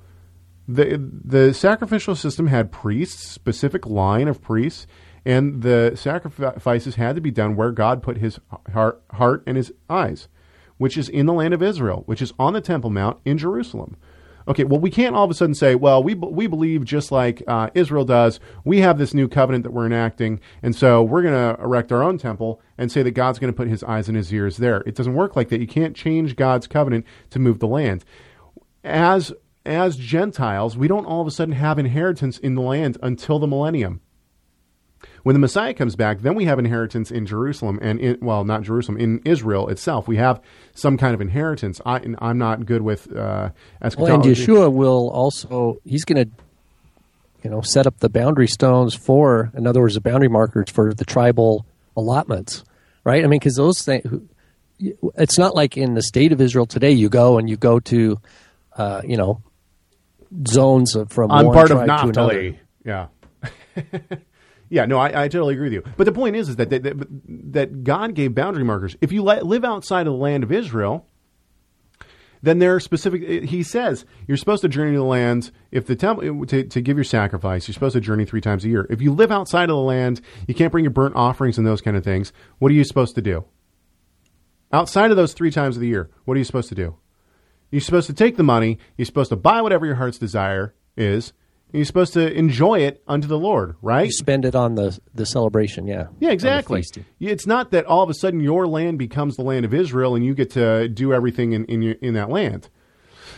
[0.67, 4.85] The the sacrificial system had priests, specific line of priests,
[5.25, 8.39] and the sacrifices had to be done where God put his
[8.73, 10.27] heart, heart and his eyes,
[10.77, 13.97] which is in the land of Israel, which is on the Temple Mount in Jerusalem.
[14.47, 17.41] Okay, well, we can't all of a sudden say, well, we, we believe just like
[17.47, 21.33] uh, Israel does, we have this new covenant that we're enacting, and so we're going
[21.33, 24.15] to erect our own temple and say that God's going to put his eyes and
[24.15, 24.83] his ears there.
[24.85, 25.61] It doesn't work like that.
[25.61, 28.05] You can't change God's covenant to move the land.
[28.83, 29.33] As
[29.65, 33.47] as Gentiles, we don't all of a sudden have inheritance in the land until the
[33.47, 34.01] millennium.
[35.25, 38.61] When the Messiah comes back, then we have inheritance in Jerusalem and in, well, not
[38.61, 40.07] Jerusalem, in Israel itself.
[40.07, 40.39] We have
[40.75, 41.81] some kind of inheritance.
[41.83, 43.49] I, I'm not good with uh,
[43.97, 44.23] Well, and.
[44.23, 46.31] Yeshua will also, he's going to
[47.43, 50.93] you know, set up the boundary stones for, in other words, the boundary markers for
[50.93, 51.65] the tribal
[51.97, 52.63] allotments,
[53.03, 53.23] right?
[53.23, 54.05] I mean, because those things,
[54.79, 58.21] it's not like in the state of Israel today, you go and you go to,
[58.77, 59.41] uh, you know,
[60.47, 62.55] zones of, from I'm one part of tribe to another.
[62.85, 63.07] Yeah.
[64.69, 65.83] yeah, no, I, I totally agree with you.
[65.97, 66.83] But the point is, is that, that,
[67.53, 68.95] that, God gave boundary markers.
[69.01, 71.07] If you live outside of the land of Israel,
[72.41, 73.23] then there are specific.
[73.25, 75.51] Eh, he says you're supposed to journey to the lands.
[75.71, 78.65] If the temple eh, to, to give your sacrifice, you're supposed to journey three times
[78.65, 78.87] a year.
[78.89, 81.81] If you live outside of the land, you can't bring your burnt offerings and those
[81.81, 82.33] kind of things.
[82.59, 83.45] What are you supposed to do?
[84.71, 86.97] Outside of those three times of the year, what are you supposed to do?
[87.71, 88.77] You're supposed to take the money.
[88.97, 91.33] You're supposed to buy whatever your heart's desire is.
[91.71, 94.05] You're supposed to enjoy it unto the Lord, right?
[94.05, 96.07] You spend it on the the celebration, yeah.
[96.19, 96.83] Yeah, exactly.
[97.19, 100.25] It's not that all of a sudden your land becomes the land of Israel and
[100.25, 102.69] you get to do everything in in, your, in that land.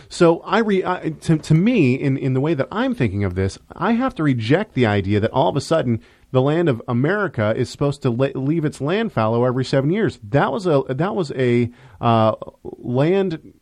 [0.08, 3.34] So I, re, I to, to me, in, in the way that I'm thinking of
[3.34, 6.82] this, I have to reject the idea that all of a sudden the land of
[6.88, 10.18] America is supposed to le- leave its land fallow every seven years.
[10.22, 13.54] That was a that was a uh, land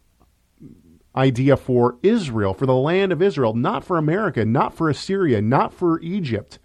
[1.17, 5.73] idea for Israel, for the land of Israel, not for America, not for Assyria, not
[5.73, 6.59] for Egypt.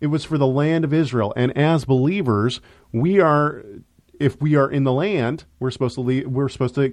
[0.00, 1.32] It was for the land of Israel.
[1.36, 2.60] And as believers,
[2.92, 3.64] we are
[4.18, 6.90] if we are in the land, we're supposed to leave, we're supposed to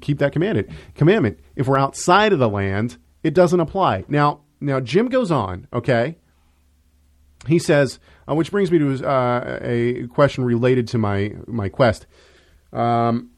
[0.00, 1.40] keep that commanded commandment.
[1.56, 4.04] If we're outside of the land, it doesn't apply.
[4.08, 6.16] Now, now Jim goes on, okay?
[7.46, 7.98] He says,
[8.28, 12.06] uh, which brings me to uh, a question related to my my quest.
[12.72, 13.30] Um,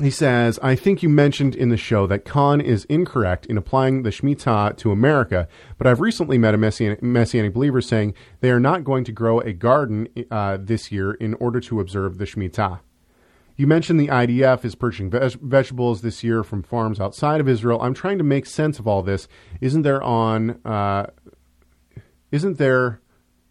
[0.00, 4.02] he says, I think you mentioned in the show that Khan is incorrect in applying
[4.02, 8.60] the Shemitah to America, but I've recently met a Messianic, Messianic believer saying they are
[8.60, 12.80] not going to grow a garden uh, this year in order to observe the Shemitah.
[13.56, 17.82] You mentioned the IDF is purchasing veg- vegetables this year from farms outside of Israel.
[17.82, 19.28] I'm trying to make sense of all this.
[19.60, 21.08] Isn't there on, uh,
[22.32, 23.00] isn't there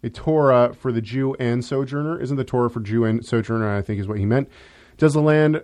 [0.02, 2.20] a Torah for the Jew and sojourner?
[2.20, 3.72] Isn't the Torah for Jew and sojourner?
[3.72, 4.48] I think is what he meant.
[4.96, 5.62] Does the land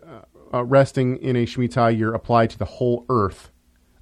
[0.53, 3.51] uh, uh, resting in a Shemitah year apply to the whole earth?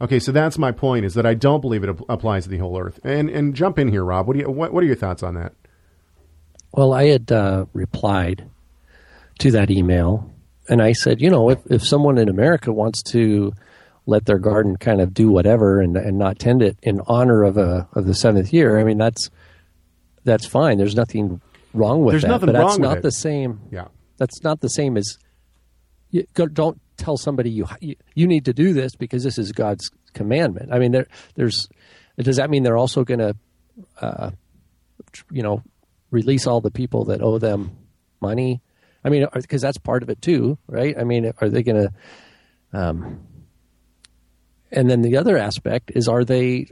[0.01, 2.59] Okay, so that's my point: is that I don't believe it ap- applies to the
[2.59, 3.01] whole earth.
[3.05, 4.27] And and jump in here, Rob.
[4.27, 5.53] What do you what, what are your thoughts on that?
[6.73, 8.49] Well, I had uh, replied
[9.39, 10.31] to that email,
[10.69, 13.53] and I said, you know, if, if someone in America wants to
[14.07, 17.57] let their garden kind of do whatever and, and not tend it in honor of
[17.57, 19.31] a of the seventh year, I mean that's
[20.25, 20.79] that's fine.
[20.79, 21.41] There's nothing
[21.73, 22.29] wrong with There's that.
[22.29, 23.03] nothing but that's wrong with not it.
[23.03, 23.61] the same.
[23.71, 23.89] Yeah.
[24.17, 25.19] That's not the same as
[26.15, 29.51] you, go- don't tell somebody you, you you need to do this because this is
[29.51, 30.73] God's commandment.
[30.73, 31.69] I mean, there there's
[32.17, 33.37] does that mean they're also going to
[34.01, 34.31] uh,
[35.33, 35.63] you know
[36.13, 37.77] release all the people that owe them
[38.21, 38.63] money?
[39.05, 40.97] I mean, because that's part of it too, right?
[40.97, 41.93] I mean, are they going to?
[42.73, 43.27] Um,
[44.71, 46.67] and then the other aspect is, are they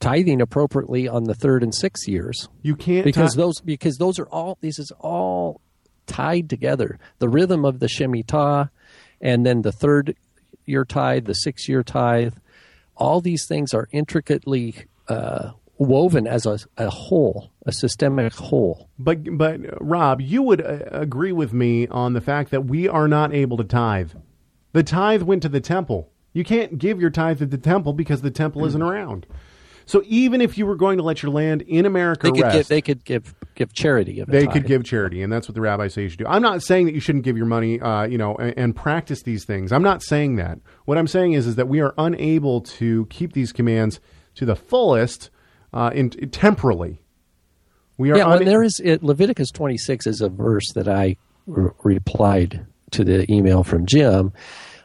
[0.00, 2.48] tithing appropriately on the third and sixth years?
[2.62, 5.60] You can't because ti- those because those are all this is all
[6.06, 6.98] tied together.
[7.18, 8.70] The rhythm of the shemitah,
[9.24, 10.14] and then the third
[10.66, 12.34] year tithe, the six year tithe,
[12.96, 14.76] all these things are intricately
[15.08, 18.88] uh, woven as a, a whole, a systemic whole.
[18.98, 23.08] But but Rob, you would uh, agree with me on the fact that we are
[23.08, 24.12] not able to tithe.
[24.72, 26.10] The tithe went to the temple.
[26.32, 29.26] You can't give your tithe to the temple because the temple isn't around.
[29.86, 32.56] So even if you were going to let your land in America They could rest,
[32.56, 35.60] give they could give give charity of they could give charity, and that's what the
[35.60, 36.26] rabbis say you should do.
[36.26, 39.22] I'm not saying that you shouldn't give your money, uh, you know, and, and practice
[39.22, 39.72] these things.
[39.72, 40.58] I'm not saying that.
[40.84, 44.00] What I'm saying is, is that we are unable to keep these commands
[44.36, 45.30] to the fullest
[45.72, 47.00] uh, in, temporally.
[47.96, 51.70] We are Yeah, well, there is it, Leviticus 26 is a verse that I re-
[51.82, 54.32] replied to the email from Jim,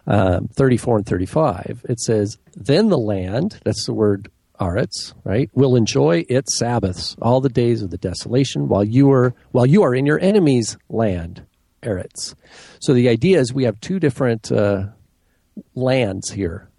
[0.05, 1.85] um, 34 and 35.
[1.89, 4.29] It says, "Then the land, that's the word
[4.59, 9.33] aretz, right, will enjoy its Sabbaths all the days of the desolation while you are
[9.51, 11.45] while you are in your enemy's land,
[11.81, 12.35] eretz."
[12.79, 14.87] So the idea is we have two different uh,
[15.75, 16.69] lands here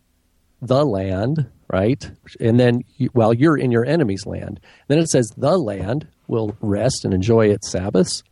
[0.62, 2.10] the land, right?
[2.38, 7.04] And then while you're in your enemy's land, then it says the land will rest
[7.04, 8.22] and enjoy its Sabbaths.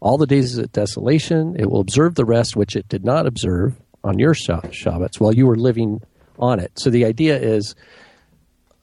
[0.00, 3.74] All the days of desolation, it will observe the rest which it did not observe
[4.04, 6.00] on your Shabbats while you were living
[6.38, 6.72] on it.
[6.78, 7.74] So the idea is,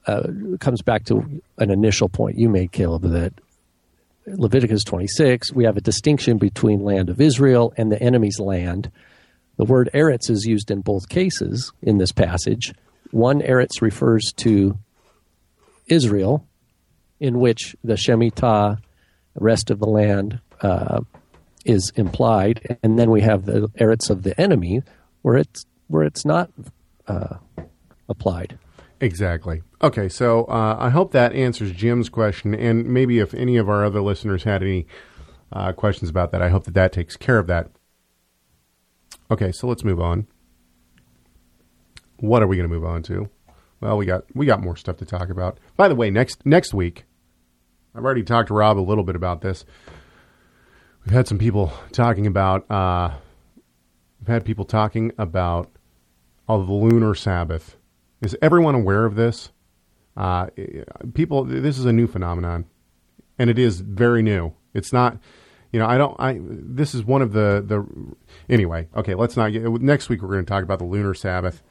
[0.06, 0.28] uh,
[0.60, 3.32] comes back to an initial point you made, Caleb, that
[4.26, 8.90] Leviticus 26, we have a distinction between land of Israel and the enemy's land.
[9.56, 12.72] The word eretz is used in both cases in this passage.
[13.10, 14.78] One eretz refers to
[15.86, 16.46] Israel,
[17.20, 18.78] in which the Shemitah,
[19.34, 21.02] the rest of the land, uh,
[21.64, 24.82] is implied, and then we have the eretz of the enemy,
[25.22, 26.50] where it's where it's not
[27.06, 27.36] uh,
[28.08, 28.58] applied.
[29.00, 29.62] Exactly.
[29.82, 33.84] Okay, so uh, I hope that answers Jim's question, and maybe if any of our
[33.84, 34.86] other listeners had any
[35.52, 37.70] uh, questions about that, I hope that that takes care of that.
[39.30, 40.26] Okay, so let's move on.
[42.16, 43.28] What are we going to move on to?
[43.80, 45.58] Well, we got we got more stuff to talk about.
[45.76, 47.04] By the way, next next week,
[47.94, 49.64] I've already talked to Rob a little bit about this.
[51.04, 52.70] We've had some people talking about.
[52.70, 53.16] Uh,
[54.20, 55.70] we've had people talking about
[56.48, 57.76] oh, the lunar Sabbath.
[58.24, 59.50] Is everyone aware of this?
[60.16, 60.46] Uh,
[61.12, 62.64] people, this is a new phenomenon,
[63.38, 64.54] and it is very new.
[64.72, 65.18] It's not,
[65.72, 66.16] you know, I don't.
[66.18, 67.86] I this is one of the the.
[68.48, 69.64] Anyway, okay, let's not get.
[69.64, 71.62] Next week we're going to talk about the lunar Sabbath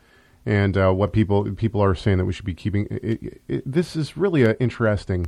[0.46, 2.88] and uh, what people people are saying that we should be keeping.
[2.92, 5.28] It, it, this is really interesting.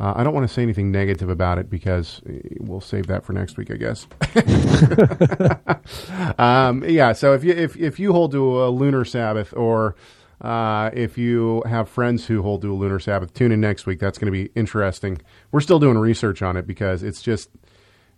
[0.00, 2.22] Uh, I don't want to say anything negative about it because
[2.60, 4.06] we'll save that for next week, I guess.
[6.38, 7.12] um, yeah.
[7.12, 9.96] So if you if if you hold to a lunar Sabbath or
[10.40, 13.98] uh, if you have friends who hold to a lunar Sabbath, tune in next week.
[13.98, 15.20] That's going to be interesting.
[15.50, 17.50] We're still doing research on it because it's just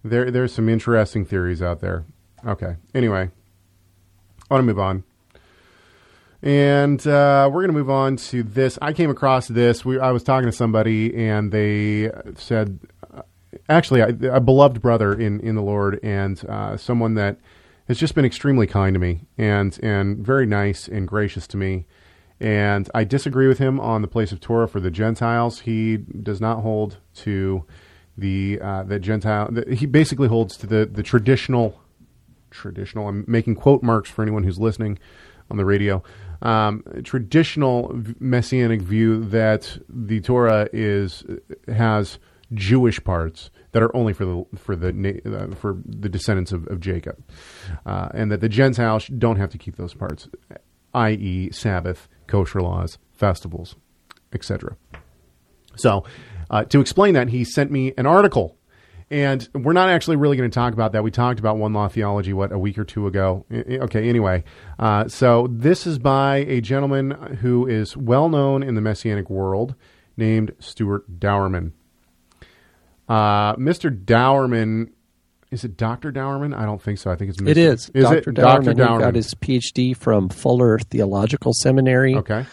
[0.05, 0.31] there.
[0.31, 2.05] There's some interesting theories out there.
[2.47, 2.77] Okay.
[2.95, 3.31] Anyway,
[4.51, 5.05] I want to move on.
[6.43, 8.79] And uh, we're going to move on to this.
[8.81, 9.85] I came across this.
[9.85, 12.81] We, I was talking to somebody, and they said,
[13.15, 13.23] uh,
[13.69, 17.39] actually, a, a beloved brother in, in the Lord, and uh, someone that
[17.89, 21.87] has just been extremely kind to me, and and very nice and gracious to me.
[22.41, 25.61] And I disagree with him on the place of Torah for the Gentiles.
[25.61, 27.65] He does not hold to
[28.17, 29.49] the uh, the Gentile.
[29.51, 31.81] The, he basically holds to the the traditional
[32.51, 33.09] traditional.
[33.09, 34.99] I'm making quote marks for anyone who's listening
[35.51, 36.03] on the radio
[36.43, 41.25] um, traditional messianic view that the Torah is
[41.69, 42.19] has
[42.55, 46.81] Jewish parts that are only for the for the uh, for the descendants of, of
[46.81, 47.23] Jacob,
[47.87, 50.29] uh, and that the Gentiles don't have to keep those parts,
[50.95, 53.77] i.e., Sabbath, kosher laws, festivals,
[54.33, 54.77] etc.
[55.77, 56.05] So,
[56.49, 58.57] uh, to explain that, he sent me an article
[59.11, 61.03] and we're not actually really going to talk about that.
[61.03, 63.45] We talked about one law theology, what, a week or two ago.
[63.51, 64.45] Okay, anyway.
[64.79, 69.75] Uh, so this is by a gentleman who is well known in the Messianic world
[70.17, 71.73] named Stuart Dauermann.
[73.09, 73.91] Uh, Mr.
[73.91, 74.93] Dauermann,
[75.51, 76.13] is it Dr.
[76.13, 76.55] Dauermann?
[76.55, 77.11] I don't think so.
[77.11, 77.49] I think it's Mr.
[77.49, 77.91] It is.
[77.95, 78.31] Is Dr.
[78.31, 78.75] it Dauermann, Dr.
[78.75, 78.97] Dauermann?
[78.97, 82.17] He got his PhD from Fuller Theological Seminary.
[82.17, 82.47] Okay.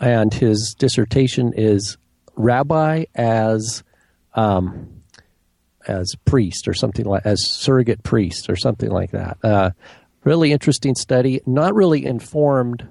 [0.00, 1.98] And his dissertation is
[2.36, 3.82] Rabbi as.
[4.34, 4.98] Um,
[5.88, 9.38] as priest or something like as surrogate priest or something like that.
[9.42, 9.70] Uh,
[10.22, 12.86] really interesting study, not really informed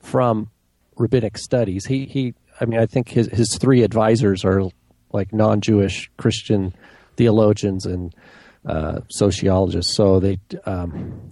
[0.00, 0.50] from
[0.96, 1.86] rabbinic studies.
[1.86, 2.34] He he.
[2.60, 4.62] I mean, I think his his three advisors are
[5.12, 6.74] like non-Jewish Christian
[7.16, 8.14] theologians and
[8.66, 9.94] uh, sociologists.
[9.94, 11.30] So they, um,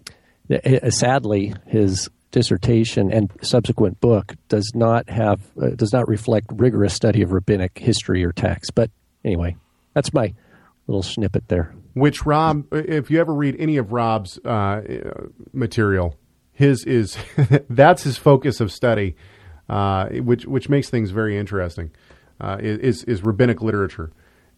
[0.89, 7.23] sadly, his dissertation and subsequent book does not have uh, does not reflect rigorous study
[7.23, 8.75] of rabbinic history or text.
[8.75, 8.91] But
[9.25, 9.57] anyway,
[9.95, 10.35] that's my
[10.87, 11.75] little snippet there.
[11.95, 14.83] Which Rob, if you ever read any of Rob's uh,
[15.53, 16.17] material,
[16.53, 17.17] his is
[17.71, 19.17] that's his focus of study,
[19.69, 21.91] uh, which which makes things very interesting.
[22.41, 24.11] Uh, is is rabbinic literature.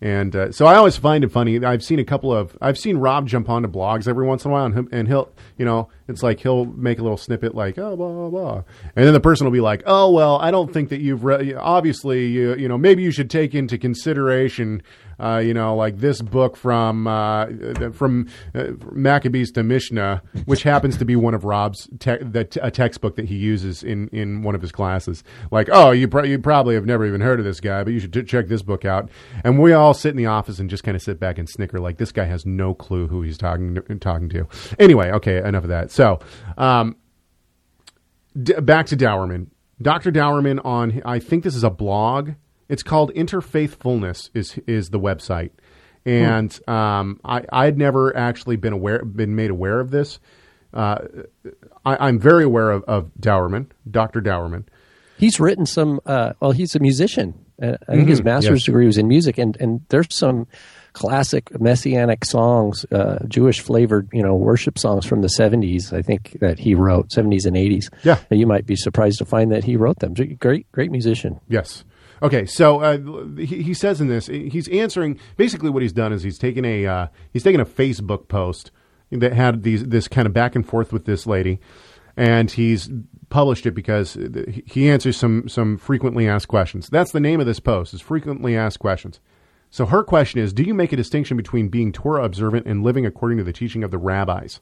[0.03, 1.65] And uh, so I always find it funny.
[1.65, 4.53] I've seen a couple of I've seen Rob jump onto blogs every once in a
[4.53, 7.95] while, and, and he'll you know it's like he'll make a little snippet like oh
[7.95, 8.65] blah blah blah,
[8.97, 11.55] and then the person will be like oh well I don't think that you've read
[11.55, 14.83] obviously you you know maybe you should take into consideration
[15.22, 17.46] uh, you know, like this book from uh,
[17.92, 23.16] from uh, Maccabees to Mishnah, which happens to be one of Rob's te- a textbook
[23.16, 25.22] that he uses in, in one of his classes.
[25.50, 28.12] Like, oh, you you probably have never even heard of this guy, but you should
[28.12, 29.11] t- check this book out.
[29.44, 31.78] And we all sit in the office and just kind of sit back and snicker,
[31.78, 34.48] like this guy has no clue who he's talking to, talking to.
[34.78, 35.90] Anyway, okay, enough of that.
[35.90, 36.18] So,
[36.58, 36.96] um,
[38.40, 39.48] d- back to Dauermann.
[39.80, 40.12] Dr.
[40.12, 42.32] Dauermann on, I think this is a blog
[42.68, 45.51] it's called Interfaithfulness is is the website,
[46.05, 46.70] and hmm.
[46.72, 50.18] um, I I'd never actually been aware been made aware of this.
[50.72, 50.98] Uh,
[51.85, 54.65] I, am very aware of, of Dauermann, Doctor Dauermann.
[55.19, 56.00] He's written some.
[56.06, 57.35] Uh, well, he's a musician.
[57.60, 58.08] Uh, I think mm-hmm.
[58.08, 58.67] his master's yes.
[58.67, 60.46] degree was in music, and and there's some
[60.92, 65.92] classic messianic songs, uh, Jewish flavored, you know, worship songs from the 70s.
[65.92, 67.88] I think that he wrote 70s and 80s.
[68.02, 70.15] Yeah, and you might be surprised to find that he wrote them.
[70.15, 71.40] Great, great musician.
[71.48, 71.85] Yes.
[72.23, 72.98] Okay, so uh,
[73.37, 76.87] he, he, says in this, he's answering basically what he's done is he's taken a
[76.87, 78.70] uh, he's taken a Facebook post
[79.10, 81.58] that had these this kind of back and forth with this lady,
[82.16, 82.88] and he's
[83.29, 84.16] published it because
[84.66, 86.88] he answers some some frequently asked questions.
[86.88, 89.18] That's the name of this post is frequently asked questions.
[89.70, 93.06] So her question is, do you make a distinction between being Torah observant and living
[93.06, 94.60] according to the teaching of the rabbis?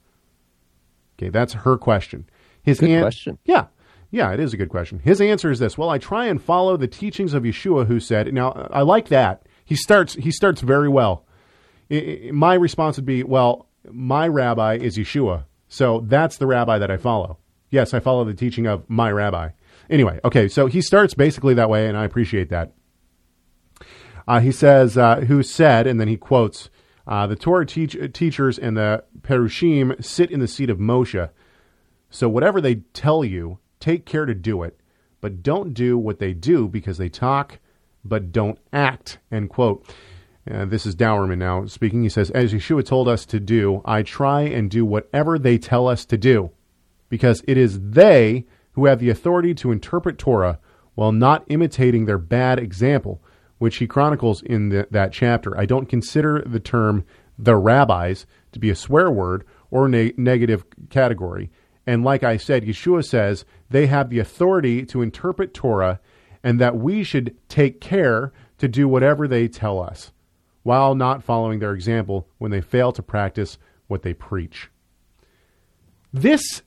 [1.19, 2.27] Okay, that's her question.
[2.63, 3.39] His Good an- question.
[3.45, 3.67] Yeah.
[4.11, 5.01] Yeah, it is a good question.
[5.01, 8.33] His answer is this: Well, I try and follow the teachings of Yeshua, who said.
[8.33, 9.47] Now, I like that.
[9.65, 10.15] He starts.
[10.15, 11.25] He starts very well.
[12.33, 16.97] My response would be, Well, my rabbi is Yeshua, so that's the rabbi that I
[16.97, 17.39] follow.
[17.71, 19.51] Yes, I follow the teaching of my rabbi.
[19.89, 22.73] Anyway, okay, so he starts basically that way, and I appreciate that.
[24.27, 26.71] Uh, he says, uh, who said, and then he quotes,
[27.07, 31.31] uh, the Torah teach- teachers and the Perushim sit in the seat of Moshe.
[32.11, 34.79] So whatever they tell you, take care to do it,
[35.21, 37.59] but don't do what they do because they talk,
[38.05, 39.19] but don't act.
[39.33, 39.85] End quote.
[40.51, 42.03] Uh, this is Dauermann now speaking.
[42.03, 45.87] He says, as Yeshua told us to do, I try and do whatever they tell
[45.87, 46.51] us to do
[47.09, 50.59] because it is they who have the authority to interpret Torah
[50.95, 53.23] while not imitating their bad example,
[53.59, 55.57] which he chronicles in the, that chapter.
[55.59, 57.05] I don't consider the term
[57.39, 61.51] the rabbis to be a swear word or ne- negative category.
[61.87, 66.01] And like I said, Yeshua says they have the authority to interpret Torah
[66.43, 70.13] and that we should take care to do whatever they tell us
[70.63, 74.71] while not following their example when they fail to practice what they preach.
[76.13, 76.63] This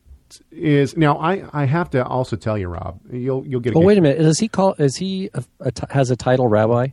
[0.52, 1.18] is now.
[1.18, 3.00] I, I have to also tell you, Rob.
[3.12, 3.76] You'll you'll get.
[3.76, 4.20] A Oh, wait a minute.
[4.20, 4.74] Does he call?
[4.80, 6.88] Is he a, a t- has a title rabbi?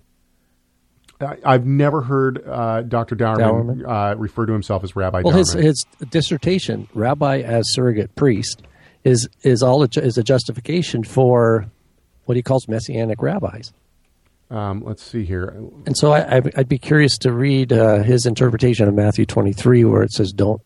[1.44, 3.14] I've never heard uh, Dr.
[3.16, 4.12] Dauermann, Dauermann?
[4.12, 5.62] Uh, refer to himself as Rabbi Well, his Dauermann.
[5.64, 8.62] his dissertation, rabbi as surrogate priest,
[9.04, 11.66] is is all a, is a justification for
[12.24, 13.72] what he calls messianic rabbis.
[14.50, 15.48] um, let's see here.
[15.86, 19.84] And so I, I'd, I'd be curious to read uh, his interpretation of Matthew 23,
[19.84, 20.62] where it says, "Don't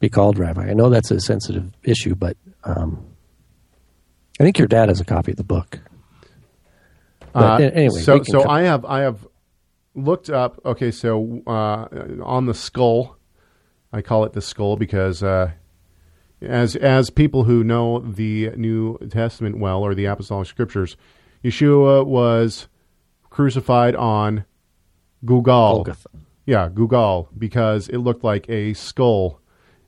[0.00, 3.04] be called rabbi." I know that's a sensitive issue, but um,
[4.40, 5.78] I think your dad has a copy of the book.
[7.32, 9.26] But Uh, anyway, so so I have I have
[9.96, 10.60] looked up.
[10.64, 11.86] Okay, so uh,
[12.22, 13.16] on the skull,
[13.92, 15.52] I call it the skull because uh,
[16.40, 20.96] as as people who know the New Testament well or the Apostolic Scriptures,
[21.42, 22.68] Yeshua was
[23.30, 24.44] crucified on
[25.24, 25.84] Gugal.
[25.84, 26.08] Golgotha.
[26.44, 29.40] Yeah, Gugal, because it looked like a skull.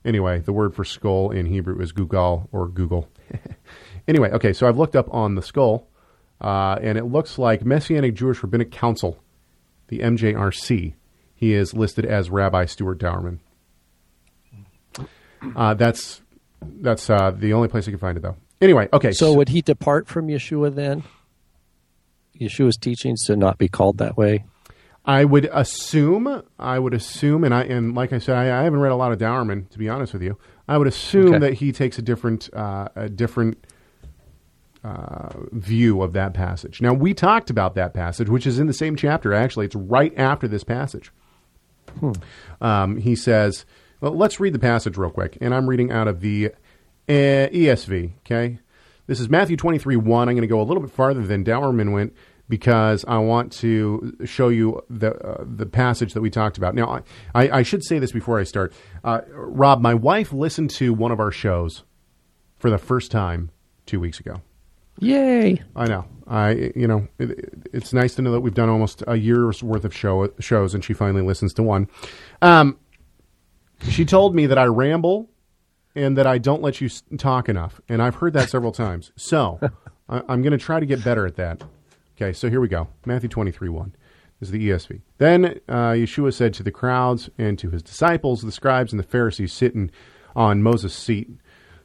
[0.03, 3.07] Anyway, the word for skull in Hebrew is Gugal or Google.
[4.07, 5.87] anyway, okay, so I've looked up on the skull,
[6.41, 9.17] uh, and it looks like Messianic Jewish Rabbinic Council,
[9.89, 10.93] the MJRC.
[11.35, 13.39] He is listed as Rabbi Stuart Dauermann.
[15.55, 16.21] Uh, that's
[16.61, 18.35] that's uh, the only place you can find it, though.
[18.61, 19.11] Anyway, okay.
[19.11, 21.03] So would he depart from Yeshua then?
[22.39, 24.45] Yeshua's teachings to not be called that way.
[25.05, 28.79] I would assume, I would assume, and I and like I said, I, I haven't
[28.79, 30.37] read a lot of Dauermann to be honest with you.
[30.67, 31.39] I would assume Okay.
[31.39, 33.65] that he takes a different, uh, a different
[34.83, 36.81] uh, view of that passage.
[36.81, 39.33] Now we talked about that passage, which is in the same chapter.
[39.33, 41.11] Actually, it's right after this passage.
[42.61, 43.65] Um, he says,
[44.01, 45.37] well, let's read the passage real quick.
[45.41, 46.47] And I'm reading out of the
[47.07, 48.59] uh, ESV, okay?
[49.07, 50.29] This is Matthew 23 1.
[50.29, 52.13] I'm going to go a little bit farther than Dauermann went
[52.47, 56.75] because I want to show you the uh, the passage that we talked about.
[56.75, 57.01] Now, I,
[57.33, 58.73] I, I should say this before I start.
[59.03, 61.83] Uh, Rob, my wife listened to one of our shows
[62.57, 63.51] for the first time
[63.85, 64.41] two weeks ago.
[64.99, 65.61] Yay!
[65.75, 66.05] I know.
[66.27, 69.85] I you know it, it's nice to know that we've done almost a year's worth
[69.85, 71.87] of show shows, and she finally listens to one.
[72.41, 72.77] Um,
[73.89, 75.29] she told me that I ramble
[75.95, 79.11] and that I don't let you s- talk enough, and I've heard that several times.
[79.15, 79.59] So
[80.09, 81.63] I, I'm going to try to get better at that.
[82.15, 82.89] Okay, so here we go.
[83.05, 83.95] Matthew 23 1.
[84.39, 85.01] This is the ESV.
[85.17, 89.03] Then uh, Yeshua said to the crowds and to his disciples, the scribes and the
[89.07, 89.91] Pharisees sitting
[90.35, 91.29] on Moses' seat,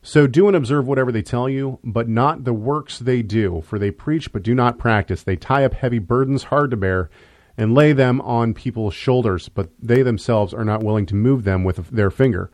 [0.06, 3.78] So do and observe whatever they tell you, but not the works they do, for
[3.78, 5.22] they preach but do not practice.
[5.22, 7.08] They tie up heavy burdens hard to bear
[7.56, 11.64] and lay them on people's shoulders, but they themselves are not willing to move them
[11.64, 12.50] with their finger.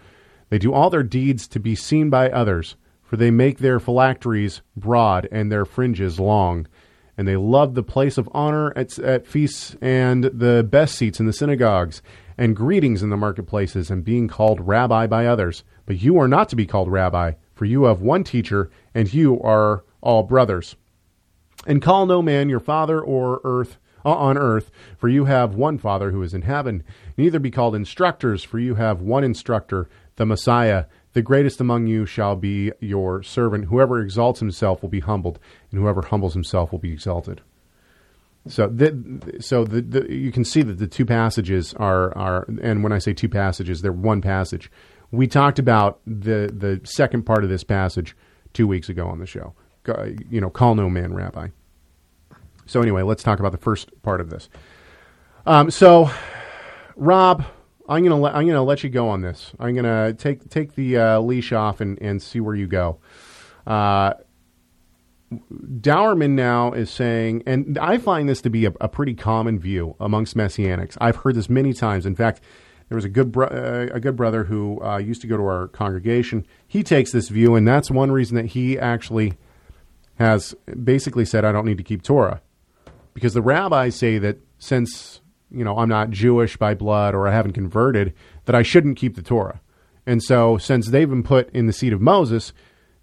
[0.48, 4.62] They do all their deeds to be seen by others, for they make their phylacteries
[4.76, 6.68] broad and their fringes long
[7.20, 11.26] and they love the place of honor at, at feasts and the best seats in
[11.26, 12.00] the synagogues
[12.38, 15.62] and greetings in the marketplaces and being called rabbi by others.
[15.86, 19.40] But you are not to be called rabbi, for you have one teacher, and you
[19.42, 20.76] are all brothers.
[21.66, 25.78] And call no man your father or earth uh, on earth, for you have one
[25.78, 26.82] Father who is in heaven.
[27.16, 30.86] Neither be called instructors, for you have one instructor, the Messiah.
[31.12, 33.66] The greatest among you shall be your servant.
[33.66, 35.38] Whoever exalts himself will be humbled,
[35.70, 37.40] and whoever humbles himself will be exalted.
[38.48, 42.82] So, the, so the, the, you can see that the two passages are, are, and
[42.82, 44.70] when I say two passages, they're one passage.
[45.10, 48.16] We talked about the the second part of this passage
[48.52, 49.54] two weeks ago on the show.
[50.30, 51.48] You know, call no man rabbi.
[52.66, 54.48] So anyway, let's talk about the first part of this.
[55.44, 56.10] Um, so,
[56.94, 57.44] Rob,
[57.88, 59.52] I'm gonna let, I'm gonna let you go on this.
[59.58, 63.00] I'm gonna take take the uh, leash off and, and see where you go.
[63.66, 64.14] Uh,
[65.32, 69.94] Dauermann now is saying, and I find this to be a, a, pretty common view
[70.00, 70.96] amongst messianics.
[71.00, 72.04] I've heard this many times.
[72.04, 72.40] In fact,
[72.90, 75.44] there was a good bro- uh, a good brother who uh, used to go to
[75.44, 76.44] our congregation.
[76.66, 79.34] He takes this view, and that's one reason that he actually
[80.16, 82.42] has basically said, "I don't need to keep Torah,"
[83.14, 85.20] because the rabbis say that since
[85.52, 88.12] you know I'm not Jewish by blood or I haven't converted,
[88.46, 89.60] that I shouldn't keep the Torah.
[90.04, 92.52] And so, since they've been put in the seat of Moses,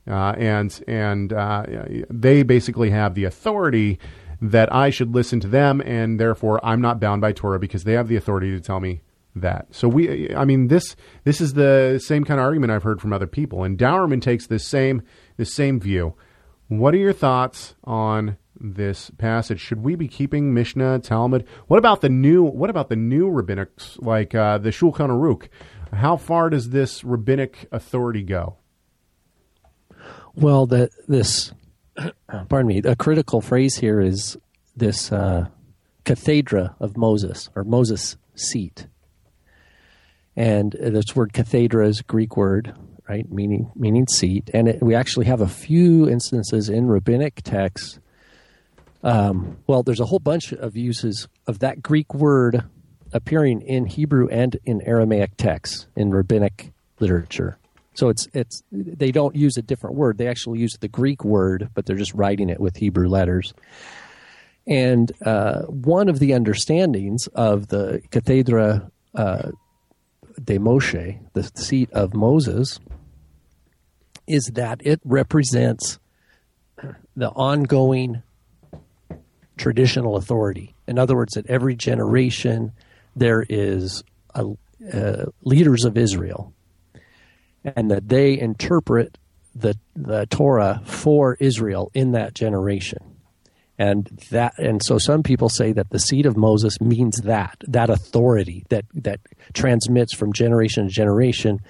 [0.05, 1.65] uh, and and uh,
[2.09, 3.99] they basically have the authority
[4.41, 7.93] that I should listen to them, and therefore I'm not bound by Torah because they
[7.93, 8.99] have the authority to tell me
[9.41, 9.67] that.
[9.71, 13.13] So we, I mean, this this is the same kind of argument I've heard from
[13.13, 15.01] other people, and Dauermann takes this same
[15.37, 16.15] this same view.
[16.67, 19.59] What are your thoughts on this passage?
[19.59, 21.45] Should we be keeping Mishnah, Talmud?
[21.67, 22.43] What about the new?
[22.43, 25.47] What about the new rabbinics like uh, the Shulchan Aruch?
[25.93, 28.57] How far does this rabbinic authority go?
[30.35, 31.51] Well, the, this,
[32.27, 34.37] pardon me, a critical phrase here is
[34.75, 35.47] this uh,
[36.05, 38.87] cathedra of Moses or Moses seat.
[40.37, 42.75] And this word cathedra is a Greek word,
[43.09, 44.51] right, meaning meaning seat.
[44.53, 47.99] And it, we actually have a few instances in rabbinic texts.
[49.03, 52.63] Um, well, there's a whole bunch of uses of that Greek word
[53.13, 57.57] appearing in Hebrew and in Aramaic texts in rabbinic literature.
[57.95, 60.19] So it's it's they don't use a different word.
[60.19, 63.55] They actually use the Greek word, but they're just writing it with Hebrew letters.
[64.67, 69.51] And uh, one of the understandings of the Cathedra uh,
[70.41, 72.79] de Moshe, the seat of Moses,
[74.27, 75.99] is that it represents
[77.15, 78.21] the ongoing
[79.57, 80.75] traditional authority.
[80.87, 82.73] In other words, at every generation
[83.15, 84.03] there is
[84.35, 84.45] a,
[84.93, 86.53] uh, leaders of Israel
[87.63, 89.17] and that they interpret
[89.55, 93.06] the the Torah for Israel in that generation.
[93.79, 97.89] And that and so some people say that the seed of Moses means that that
[97.91, 99.19] authority that that
[99.53, 101.61] transmits from generation to generation,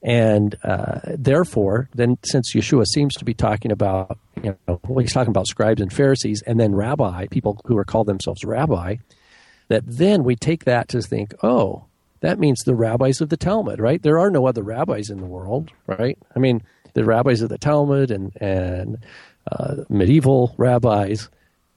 [0.00, 5.12] and uh, therefore, then since Yeshua seems to be talking about you know well, he's
[5.12, 8.96] talking about scribes and Pharisees, and then rabbi people who are called themselves rabbi,
[9.66, 11.84] that then we take that to think, oh,
[12.20, 14.00] that means the rabbis of the Talmud, right?
[14.00, 16.16] There are no other rabbis in the world, right?
[16.36, 16.62] I mean,
[16.94, 18.98] the rabbis of the Talmud and and
[19.50, 21.28] uh, medieval rabbis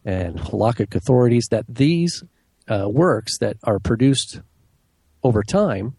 [0.05, 2.23] and halakhic authorities that these
[2.67, 4.41] uh, works that are produced
[5.23, 5.95] over time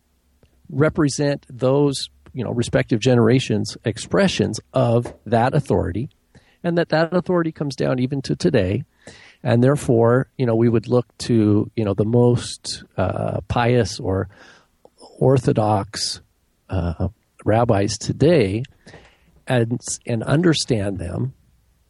[0.71, 6.09] represent those you know respective generations expressions of that authority
[6.65, 8.83] and that that authority comes down even to today.
[9.43, 14.31] And therefore, you know, we would look to you know the most uh, pious or
[15.19, 16.23] orthodox
[16.71, 17.09] uh,
[17.45, 18.65] rabbis today,
[19.47, 21.35] and and understand them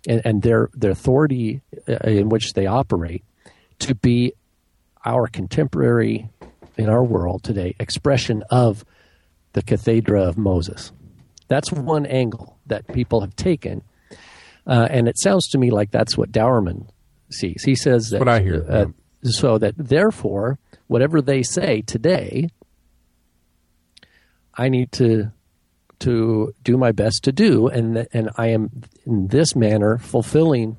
[0.08, 3.24] and, and their their authority uh, in which they operate
[3.80, 4.32] to be
[5.04, 6.28] our contemporary
[6.76, 8.84] in our world today expression of
[9.52, 10.92] the cathedra of Moses.
[11.48, 13.82] That's one angle that people have taken.
[14.66, 16.88] Uh, and it sounds to me like that's what Dauermann
[17.30, 17.62] sees.
[17.64, 18.18] He says that.
[18.18, 18.64] That's what I hear.
[18.68, 18.86] Uh,
[19.26, 22.48] So that therefore, whatever they say today,
[24.54, 25.32] I need to
[26.00, 30.76] to do my best to do, and and I am in this manner fulfilling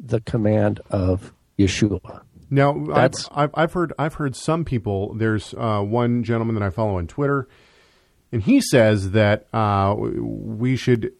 [0.00, 2.22] the command of Yeshua.
[2.50, 5.14] Now, I've, I've, I've, heard I've heard some people.
[5.14, 7.46] There's uh, one gentleman that I follow on Twitter,
[8.32, 11.12] and he says that uh, we should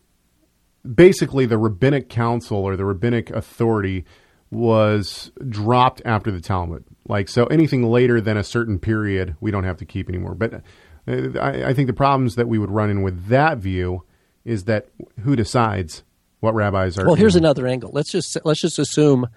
[0.94, 4.04] basically the rabbinic council or the rabbinic authority
[4.50, 6.84] was dropped after the Talmud.
[7.06, 10.34] Like so, anything later than a certain period, we don't have to keep anymore.
[10.34, 10.62] But
[11.08, 14.04] I, I think the problems that we would run in with that view
[14.44, 14.88] is that
[15.20, 16.02] who decides
[16.40, 17.06] what rabbis are.
[17.06, 17.90] Well, here's another angle.
[17.92, 19.28] Let's just let's just assume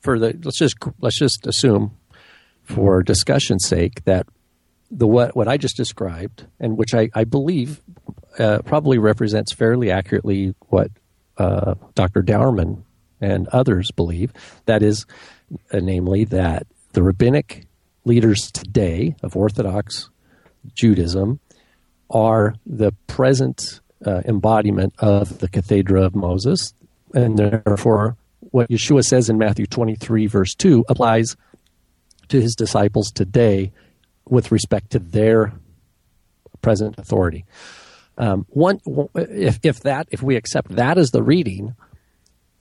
[0.00, 1.96] for the let's just let's just assume
[2.62, 4.26] for discussion's sake that
[4.90, 7.80] the what what I just described and which I, I believe
[8.38, 10.90] uh, probably represents fairly accurately what
[11.36, 12.22] uh, Dr.
[12.22, 12.82] Dauermann
[13.20, 14.32] and others believe.
[14.66, 15.06] That is,
[15.72, 17.66] uh, namely, that the rabbinic
[18.04, 20.10] leaders today of Orthodox
[20.74, 21.40] Judaism
[22.10, 26.74] are the present uh, embodiment of the Cathedra of Moses,
[27.14, 28.16] and therefore,
[28.50, 31.36] what Yeshua says in Matthew 23, verse 2, applies
[32.28, 33.72] to his disciples today
[34.28, 35.52] with respect to their
[36.62, 37.44] present authority.
[38.16, 38.80] Um, one,
[39.14, 41.74] if, if that, if we accept that as the reading,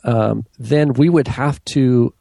[0.04, 2.14] um, then we would have to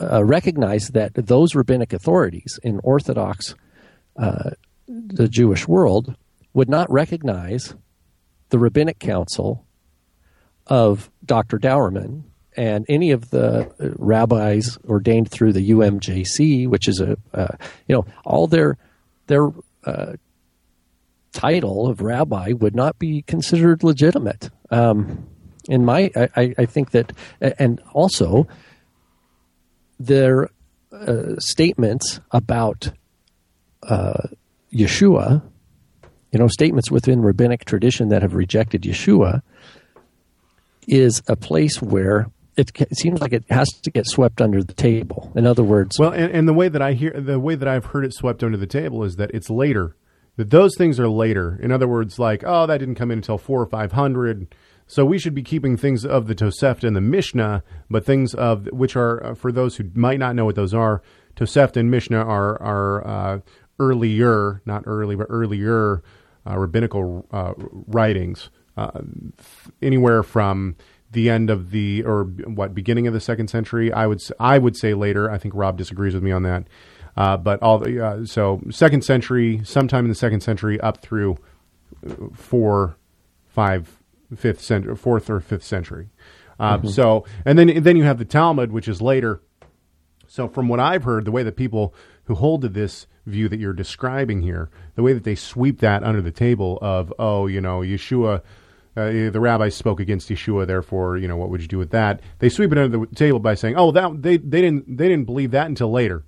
[0.00, 3.54] uh, recognize that those rabbinic authorities in Orthodox,
[4.16, 4.50] uh,
[4.90, 6.16] the Jewish world,
[6.52, 7.74] would not recognize
[8.48, 9.64] the rabbinic council
[10.66, 11.58] of Dr.
[11.58, 12.24] Dauermann
[12.56, 17.94] and any of the uh, rabbis ordained through the UMJC, which is a, uh, you
[17.94, 18.76] know, all their
[19.28, 19.50] their
[19.84, 20.14] uh,
[21.32, 24.50] title of rabbi would not be considered legitimate.
[24.70, 25.28] Um,
[25.68, 28.48] in my, I, I think that, and also
[30.00, 30.50] their
[30.90, 32.90] uh, statements about
[33.84, 34.28] uh,
[34.72, 35.42] Yeshua,
[36.32, 39.42] you know, statements within rabbinic tradition that have rejected Yeshua,
[40.86, 44.74] is a place where it, it, seems like it has to get swept under the
[44.74, 45.32] table.
[45.34, 47.86] In other words, well, and, and the way that I hear, the way that I've
[47.86, 49.96] heard it swept under the table is that it's later.
[50.36, 51.58] That those things are later.
[51.62, 54.54] In other words, like, oh, that didn't come in until four or five hundred.
[54.86, 58.66] So we should be keeping things of the Tosefta and the Mishnah, but things of
[58.72, 61.02] which are uh, for those who might not know what those are.
[61.36, 63.38] Tosefta and Mishnah are are uh,
[63.80, 66.02] earlier, not early, but earlier
[66.48, 69.00] uh, rabbinical uh, writings, uh,
[69.82, 70.76] anywhere from
[71.10, 73.92] the end of the or what beginning of the second century.
[73.92, 75.30] I would I would say later.
[75.30, 76.66] I think Rob disagrees with me on that.
[77.16, 81.36] Uh, but all the, so second century, sometime in the second century, up through
[82.32, 82.96] four,
[83.48, 84.00] five
[84.36, 86.08] fifth century, fourth or fifth century.
[86.58, 86.88] Uh, mm-hmm.
[86.88, 89.40] So, and then then you have the Talmud, which is later.
[90.26, 93.60] So, from what I've heard, the way that people who hold to this view that
[93.60, 97.60] you're describing here, the way that they sweep that under the table of, oh, you
[97.60, 98.42] know, Yeshua,
[98.96, 102.20] uh, the rabbis spoke against Yeshua, therefore, you know, what would you do with that?
[102.38, 105.26] They sweep it under the table by saying, oh, that they they didn't they didn't
[105.26, 106.24] believe that until later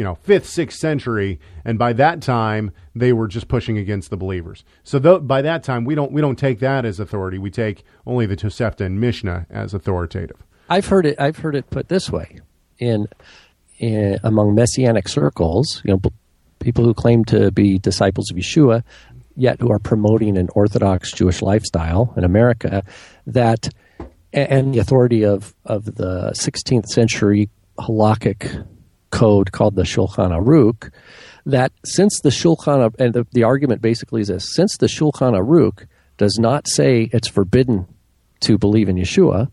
[0.00, 4.16] you know, fifth, sixth century, and by that time they were just pushing against the
[4.16, 4.64] believers.
[4.82, 7.36] So th- by that time, we don't we don't take that as authority.
[7.36, 10.42] We take only the Tosefta and Mishnah as authoritative.
[10.70, 11.20] I've heard it.
[11.20, 12.38] I've heard it put this way
[12.78, 13.08] in,
[13.78, 15.82] in among messianic circles.
[15.84, 16.00] You know,
[16.60, 18.84] people who claim to be disciples of Yeshua,
[19.36, 22.84] yet who are promoting an Orthodox Jewish lifestyle in America,
[23.26, 23.68] that
[24.32, 27.48] and the authority of of the 16th century
[27.78, 28.66] halakhic
[29.10, 30.92] code called the Shulchan Aruch
[31.46, 35.86] that since the Shulchan and the, the argument basically is this: since the Shulchan Aruch
[36.16, 37.86] does not say it's forbidden
[38.40, 39.50] to believe in Yeshua,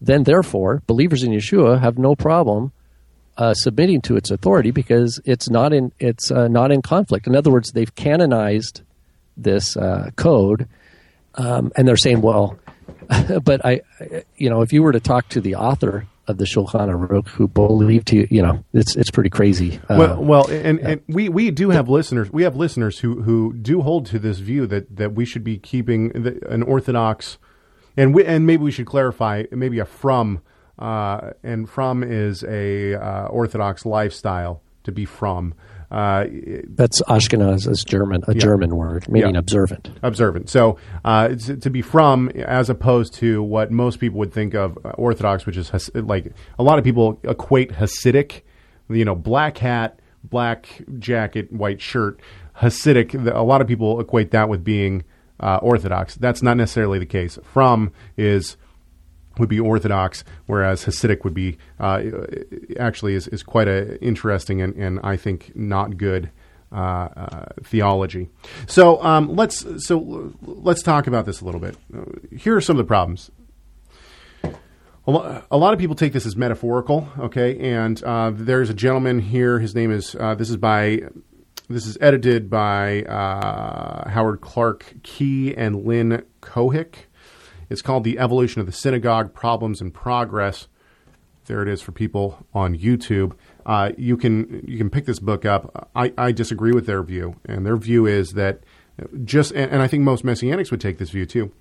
[0.00, 2.72] then therefore believers in Yeshua have no problem
[3.38, 7.26] uh, submitting to its authority because it's not in it's uh, not in conflict.
[7.26, 8.82] In other words, they've canonized
[9.36, 10.68] this uh, code,
[11.34, 12.58] um, and they're saying, well,
[13.44, 13.82] but I,
[14.36, 17.46] you know, if you were to talk to the author of the Shulchan Aruch who
[17.46, 19.78] believed to you know it's it's pretty crazy.
[19.88, 22.32] Uh, well, well, and, and we, we do have listeners.
[22.32, 25.58] We have listeners who, who do hold to this view that, that we should be
[25.58, 27.38] keeping the, an orthodox,
[27.96, 30.40] and we, and maybe we should clarify maybe a frum,
[30.78, 35.54] uh, and frum is a uh, orthodox lifestyle to be frum.
[35.90, 36.26] Uh,
[36.68, 38.40] That's Ashkenaz as German, a yeah.
[38.40, 39.38] German word meaning yeah.
[39.38, 39.90] observant.
[40.02, 40.50] Observant.
[40.50, 44.76] So uh, to, to, be frum, as opposed to what most people would think of
[44.84, 48.42] uh, Orthodox, which is Has- like a lot of people equate Hasidic,
[48.88, 52.20] you know, black hat, black jacket, white shirt.
[52.60, 53.14] Hasidic.
[53.32, 55.04] A lot of people equate that with being
[55.38, 56.16] uh, Orthodox.
[56.16, 57.38] That's not necessarily the case.
[57.44, 58.56] Frum is
[59.38, 62.02] would be Orthodox, whereas Hasidic would be uh,
[62.78, 66.30] actually is, is quite a interesting and, and I think not good
[66.72, 68.28] uh, uh, theology.
[68.66, 71.76] So um, let's so let's talk about this a little bit.
[72.36, 73.30] Here are some of the problems.
[75.08, 77.56] A, lot of people take this as metaphorical, okay?
[77.60, 79.60] And uh, there's a gentleman here.
[79.60, 81.02] His name is uh, this is by
[81.68, 87.05] this is edited by uh, Howard Clark Kee and Lynn Cohick.
[87.68, 90.68] It's called The Evolution of the Synagogue Problems and Progress.
[91.46, 93.36] There it is for people on YouTube.
[93.64, 95.90] Uh, you can you can pick this book up.
[95.94, 98.60] I, I disagree with their view, and their view is that
[99.24, 101.52] just and, and I think most messianics would take this view too.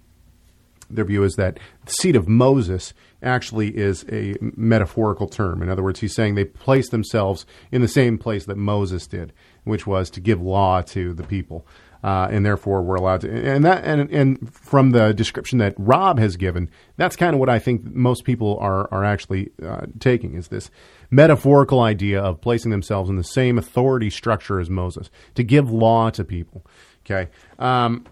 [0.90, 2.94] Their view is that the seat of Moses
[3.24, 5.64] actually is a metaphorical term.
[5.64, 9.34] In other words, he's saying they place themselves in the same place that Moses did,
[9.64, 11.66] which was to give law to the people
[12.06, 13.32] uh, and therefore we're allowed to.
[13.32, 17.50] And that and and from the description that Rob has given, that's kind of what
[17.50, 20.70] I think most people are are actually uh, taking is this
[21.10, 26.12] metaphorical idea of placing themselves in the same authority structure as Moses to give law
[26.12, 26.64] to people.
[27.04, 27.32] Okay.
[27.58, 28.06] Um,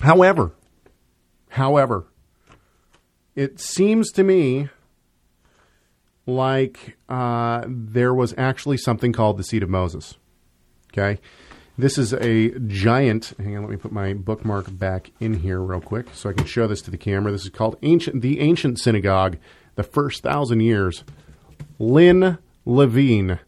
[0.00, 0.52] however,
[1.50, 2.06] however,
[3.36, 4.70] it seems to me
[6.24, 10.16] like uh, there was actually something called the seat of Moses.
[10.90, 11.20] Okay.
[11.76, 13.34] This is a giant.
[13.38, 16.46] Hang on, let me put my bookmark back in here real quick so I can
[16.46, 17.32] show this to the camera.
[17.32, 19.38] This is called ancient, the ancient synagogue,
[19.74, 21.02] the first thousand years.
[21.78, 23.40] Lynn Levine.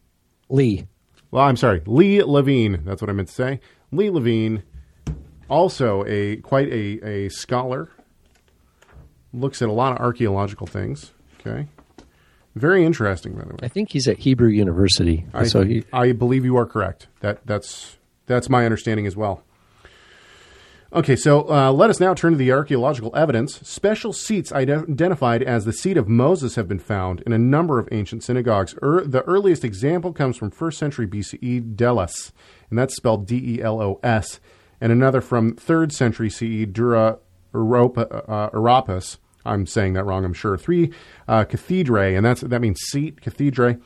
[0.49, 0.87] Lee.
[1.31, 2.83] Well, I'm sorry, Lee Levine.
[2.85, 3.61] That's what I meant to say.
[3.93, 4.63] Lee Levine,
[5.49, 7.91] also a quite a, a scholar,
[9.33, 11.13] looks at a lot of archaeological things.
[11.41, 11.67] Okay,
[12.55, 13.59] very interesting, by the way.
[13.63, 15.27] I think he's at Hebrew University.
[15.35, 17.09] I, so he, I believe you are correct.
[17.21, 17.96] That that's
[18.27, 19.43] that's my understanding as well.
[20.93, 23.57] Okay, so uh, let us now turn to the archaeological evidence.
[23.69, 27.89] Special seats identified as the seat of Moses have been found in a number of
[27.91, 28.75] ancient synagogues.
[28.83, 32.33] Er, the earliest example comes from 1st century BCE, Delos,
[32.71, 34.39] and that's spelled D E L O S,
[34.81, 37.19] and another from 3rd century CE, Dura
[37.53, 39.01] Europa, uh.
[39.45, 40.57] I'm saying that wrong, I'm sure.
[40.57, 40.93] Three
[41.29, 43.79] uh, cathedrae, and that's that means seat, cathedrae.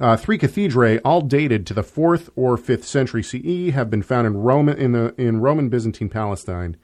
[0.00, 4.26] Uh, three cathedrae, all dated to the fourth or fifth century CE, have been found
[4.26, 6.76] in Roman in the in Roman Byzantine Palestine.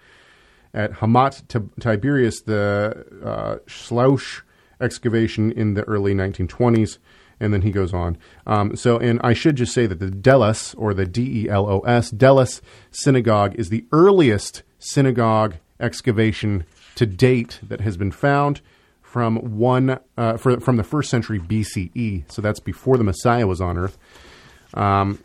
[0.73, 1.49] At Hamat
[1.81, 3.57] Tiberias, the uh,
[4.81, 6.99] excavation in the early 1920s,
[7.41, 8.17] and then he goes on.
[8.47, 11.69] Um, so, and I should just say that the Delos or the D E L
[11.69, 18.61] O S Delos synagogue is the earliest synagogue excavation to date that has been found
[19.11, 22.31] from one uh, for, from the first century BCE.
[22.31, 23.99] So that's before the Messiah was on Earth.
[24.73, 25.19] Um,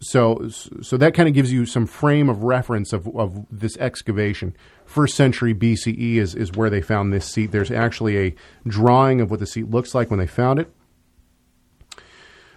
[0.00, 4.56] so so that kind of gives you some frame of reference of, of this excavation.
[4.86, 7.52] First century BCE is is where they found this seat.
[7.52, 8.34] There's actually a
[8.66, 10.72] drawing of what the seat looks like when they found it.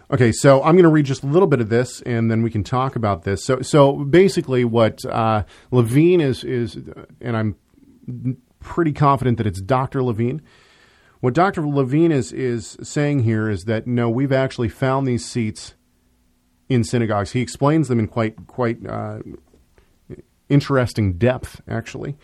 [0.10, 2.52] Okay, so I'm going to read just a little bit of this, and then we
[2.52, 3.44] can talk about this.
[3.44, 6.78] So, so basically, what uh, Levine is is,
[7.20, 7.56] and I'm
[8.66, 10.04] pretty confident that it's Dr.
[10.04, 10.42] Levine.
[11.22, 11.66] What Dr.
[11.66, 15.76] Levine is is saying here is that no, we've actually found these seats
[16.68, 17.32] in synagogues.
[17.32, 19.20] He explains them in quite quite uh,
[20.50, 22.18] interesting depth, actually.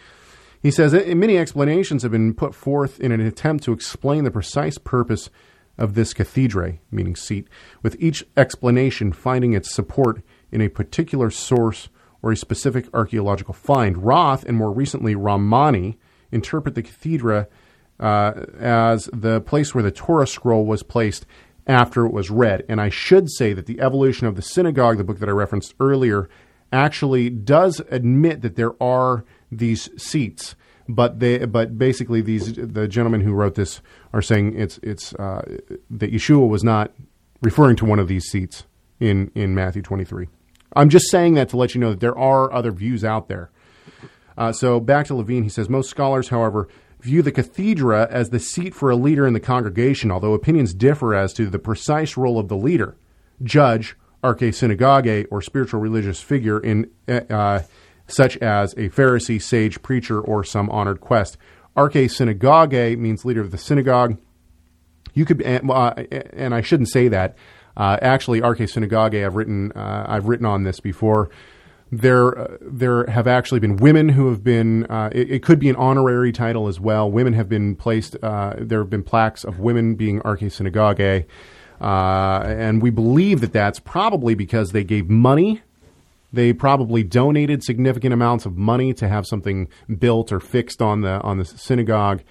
[0.62, 4.78] He says many explanations have been put forth in an attempt to explain the precise
[4.78, 5.30] purpose
[5.78, 7.48] of this cathedra, meaning seat,
[7.82, 10.22] with each explanation finding its support
[10.52, 11.90] in a particular source
[12.22, 13.98] or a specific archaeological find.
[14.04, 15.98] Roth, and more recently Rahmani,
[16.32, 17.48] interpret the cathedra
[18.00, 21.26] uh, as the place where the Torah scroll was placed
[21.68, 22.66] after it was read.
[22.68, 25.76] And I should say that the evolution of the synagogue, the book that I referenced
[25.80, 26.30] earlier,
[26.72, 30.56] actually does admit that there are these seats.
[30.90, 33.82] But they, but basically, these the gentlemen who wrote this
[34.14, 35.42] are saying it's it's uh,
[35.90, 36.92] that Yeshua was not
[37.42, 38.66] referring to one of these seats
[39.00, 40.28] in in Matthew twenty three.
[40.76, 43.52] I'm just saying that to let you know that there are other views out there.
[44.42, 46.68] Uh, so back to Levine, he says most scholars, however,
[47.00, 51.14] view the cathedra as the seat for a leader in the congregation, although opinions differ
[51.14, 52.98] as to the precise role of the leader,
[53.44, 57.60] judge, arche synagogue, or spiritual religious figure in uh,
[58.08, 61.38] such as a Pharisee, sage, preacher, or some honored quest.
[61.78, 64.18] Arche synagogue means leader of the synagogue.
[65.14, 65.94] You could, uh,
[66.34, 67.38] and I shouldn't say that.
[67.78, 71.30] Uh, actually, Arche synagogue, I've written, uh, I've written on this before
[71.92, 75.70] there uh, there have actually been women who have been uh, it, it, could be
[75.70, 77.12] an honorary title as well.
[77.12, 81.02] Women have been placed uh, there have been plaques of women being arche synagogue
[81.82, 85.62] uh, and we believe that that's probably because they gave money.
[86.32, 89.68] They probably donated significant amounts of money to have something
[90.00, 92.22] built or fixed on the on the synagogue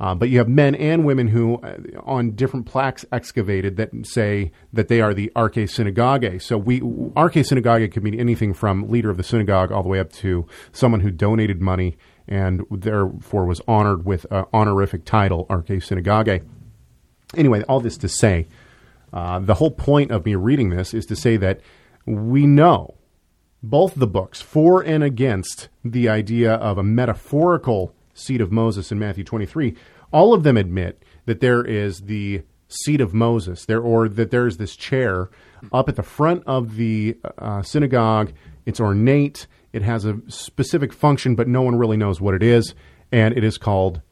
[0.00, 4.52] uh, but you have men and women who, uh, on different plaques excavated, that say
[4.72, 6.40] that they are the Arche Synagogue.
[6.40, 9.98] So we Arche Synagogue could mean anything from leader of the synagogue all the way
[9.98, 11.96] up to someone who donated money
[12.28, 16.42] and therefore was honored with an honorific title, Arche Synagogue.
[17.36, 18.46] Anyway, all this to say,
[19.12, 21.60] uh, the whole point of me reading this is to say that
[22.04, 22.94] we know
[23.62, 28.98] both the books for and against the idea of a metaphorical seat of Moses in
[28.98, 29.76] Matthew 23,
[30.12, 34.46] all of them admit that there is the seat of Moses there, or that there
[34.46, 35.30] is this chair
[35.72, 38.32] up at the front of the uh, synagogue.
[38.66, 39.46] It's ornate.
[39.72, 42.74] It has a specific function, but no one really knows what it is.
[43.10, 44.02] And it is called,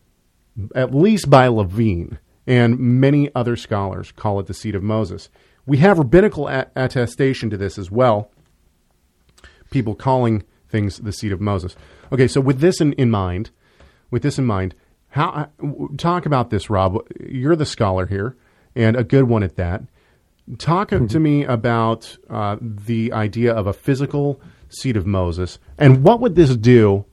[0.75, 5.29] at least by Levine and many other scholars, call it the seat of Moses.
[5.67, 8.31] We have rabbinical a- attestation to this as well.
[9.71, 11.77] People calling things the seat of Moses.
[12.13, 13.51] Okay, so with this in, in mind,
[14.11, 14.75] with this in mind,
[15.09, 15.49] how
[15.97, 16.99] talk about this, Rob?
[17.21, 18.37] You're the scholar here,
[18.75, 19.83] and a good one at that.
[20.59, 21.07] Talk mm-hmm.
[21.07, 26.35] to me about uh, the idea of a physical seat of Moses, and what would
[26.35, 27.05] this do?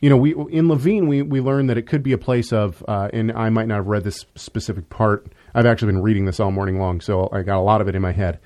[0.00, 2.82] You know, we in Levine we we learned that it could be a place of,
[2.88, 5.32] uh, and I might not have read this specific part.
[5.54, 7.94] I've actually been reading this all morning long, so I got a lot of it
[7.94, 8.40] in my head.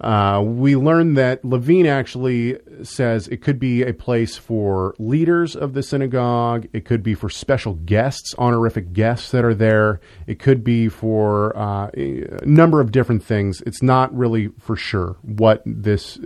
[0.00, 5.74] Uh, we learned that Levine actually says it could be a place for leaders of
[5.74, 6.66] the synagogue.
[6.72, 10.00] It could be for special guests, honorific guests that are there.
[10.26, 13.60] It could be for uh, a number of different things.
[13.66, 16.18] It's not really for sure what this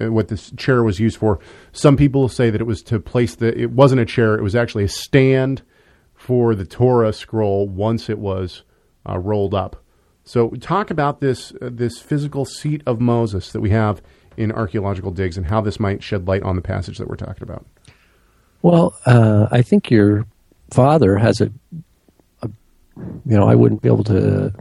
[0.00, 1.40] what this chair was used for.
[1.72, 3.58] Some people say that it was to place the.
[3.58, 4.34] It wasn't a chair.
[4.34, 5.60] It was actually a stand
[6.14, 8.62] for the Torah scroll once it was
[9.06, 9.83] uh, rolled up.
[10.24, 14.02] So talk about this uh, this physical seat of Moses that we have
[14.36, 17.42] in archaeological digs and how this might shed light on the passage that we're talking
[17.42, 17.66] about.
[18.62, 20.26] Well, uh, I think your
[20.70, 21.52] father has a,
[22.42, 22.48] a,
[22.96, 24.52] you know, I wouldn't be able to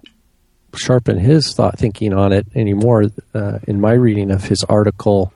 [0.75, 3.05] sharpen his thought thinking on it anymore.
[3.33, 5.33] Uh, in my reading of his article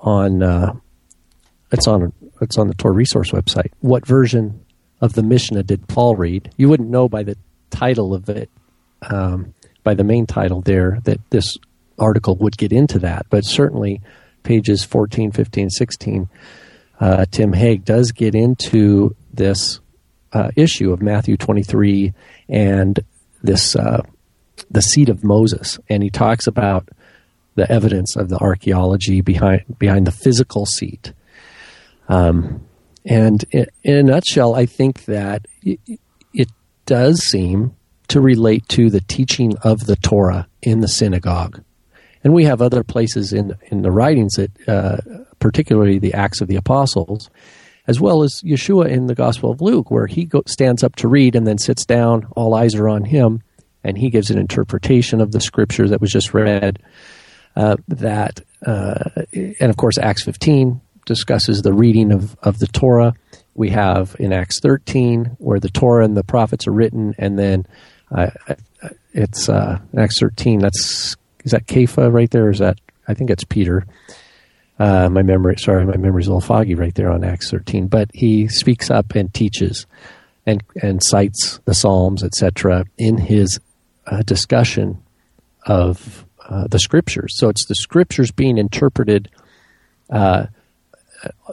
[0.00, 0.74] on, uh,
[1.70, 3.72] it's on it's on the Torah Resource website.
[3.80, 4.64] What version
[5.00, 6.50] of the Mishnah did Paul read?
[6.56, 7.36] You wouldn't know by the
[7.70, 8.48] title of it.
[9.02, 9.54] Um,
[9.84, 11.56] by the main title there that this
[11.98, 14.00] article would get into that, but certainly
[14.42, 16.28] pages 14, 15, 16,
[17.00, 19.80] uh, Tim Hegg does get into this
[20.32, 22.12] uh, issue of Matthew 23
[22.48, 22.98] and
[23.42, 24.02] this uh,
[24.70, 26.88] the seat of Moses, and he talks about
[27.54, 31.12] the evidence of the archaeology behind behind the physical seat.
[32.08, 32.66] Um,
[33.04, 35.80] and in, in a nutshell, I think that it,
[36.34, 36.48] it
[36.86, 37.74] does seem
[38.08, 41.62] to relate to the teaching of the Torah in the synagogue.
[42.24, 44.98] And we have other places in, in the writings that, uh,
[45.38, 47.30] particularly the Acts of the Apostles,
[47.86, 51.08] as well as Yeshua in the Gospel of Luke, where he go, stands up to
[51.08, 53.42] read and then sits down, all eyes are on him,
[53.84, 56.80] and he gives an interpretation of the scripture that was just read.
[57.56, 63.14] Uh, that, uh, and of course, Acts 15 discusses the reading of, of the Torah.
[63.54, 67.66] We have in Acts 13 where the Torah and the prophets are written, and then
[69.12, 70.60] it's uh, Acts 13.
[70.60, 72.50] That's is that Kepha right there?
[72.50, 73.86] is that I think it's Peter.
[74.78, 77.88] Uh, my memory, sorry, my memory's a little foggy right there on Acts 13.
[77.88, 79.86] But he speaks up and teaches,
[80.46, 83.60] and and cites the Psalms, etc., in his
[84.06, 85.02] uh, discussion
[85.66, 87.34] of uh, the Scriptures.
[87.36, 89.30] So it's the Scriptures being interpreted
[90.10, 90.46] uh,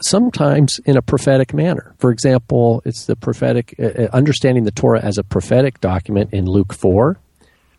[0.01, 1.95] sometimes in a prophetic manner.
[1.97, 6.45] For example, it's the prophetic, uh, uh, understanding the Torah as a prophetic document in
[6.45, 7.17] Luke 4,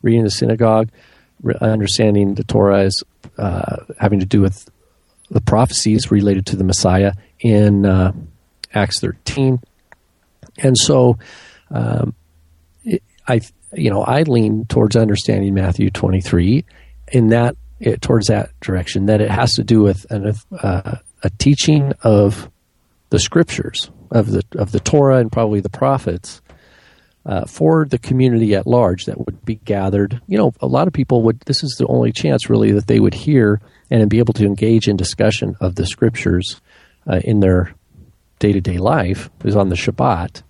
[0.02, 0.90] reading the synagogue,
[1.60, 3.02] understanding the Torah as
[3.38, 4.68] uh, having to do with
[5.30, 8.12] the prophecies related to the Messiah in uh,
[8.72, 9.60] Acts 13.
[10.58, 11.18] And so
[11.70, 12.14] um,
[12.84, 13.40] it, I,
[13.72, 16.64] you know, I lean towards understanding Matthew 23
[17.12, 20.96] in that, it, towards that direction, that it has to do with an, uh,
[21.26, 22.48] a teaching of
[23.10, 26.40] the scriptures of the of the Torah and probably the prophets
[27.24, 30.20] uh, for the community at large that would be gathered.
[30.28, 31.40] You know, a lot of people would.
[31.40, 33.60] This is the only chance really that they would hear
[33.90, 36.60] and be able to engage in discussion of the scriptures
[37.08, 37.74] uh, in their
[38.38, 40.42] day to day life is on the Shabbat.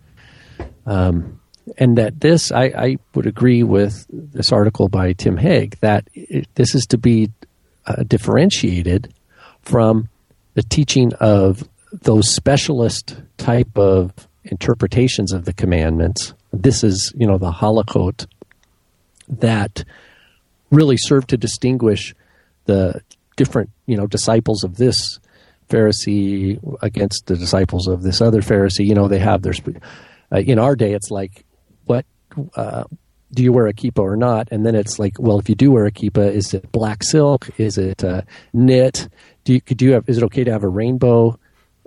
[0.84, 1.40] Um,
[1.78, 6.46] and that this, I, I, would agree with this article by Tim Hegg that it,
[6.54, 7.32] this is to be
[7.86, 9.12] uh, differentiated
[9.62, 10.08] from
[10.56, 14.12] the teaching of those specialist type of
[14.44, 16.32] interpretations of the commandments.
[16.52, 18.26] This is, you know, the halachot
[19.28, 19.84] that
[20.70, 22.14] really serve to distinguish
[22.64, 23.02] the
[23.36, 25.20] different, you know, disciples of this
[25.68, 28.86] Pharisee against the disciples of this other Pharisee.
[28.86, 29.52] You know, they have their.
[30.32, 31.44] Uh, in our day, it's like,
[31.84, 32.06] what
[32.54, 32.84] uh,
[33.34, 34.48] do you wear a kippah or not?
[34.50, 37.50] And then it's like, well, if you do wear a kippah, is it black silk?
[37.60, 38.22] Is it uh,
[38.54, 39.08] knit?
[39.46, 41.38] Do you, do you have, is it okay to have a rainbow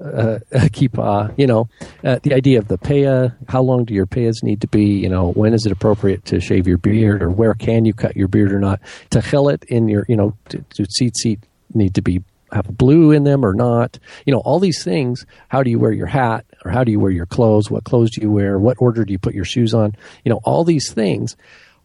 [0.02, 1.38] uh, kippah?
[1.38, 1.70] You know,
[2.06, 4.86] uh, the idea of the paya, how long do your payas need to be?
[4.86, 8.16] You know, when is it appropriate to shave your beard or where can you cut
[8.16, 8.80] your beard or not?
[9.10, 11.40] To it in your, you know, do, do tzitzit
[11.74, 14.00] need to be have blue in them or not?
[14.26, 15.26] You know, all these things.
[15.50, 17.70] How do you wear your hat or how do you wear your clothes?
[17.70, 18.58] What clothes do you wear?
[18.58, 19.98] What order do you put your shoes on?
[20.24, 21.36] You know, all these things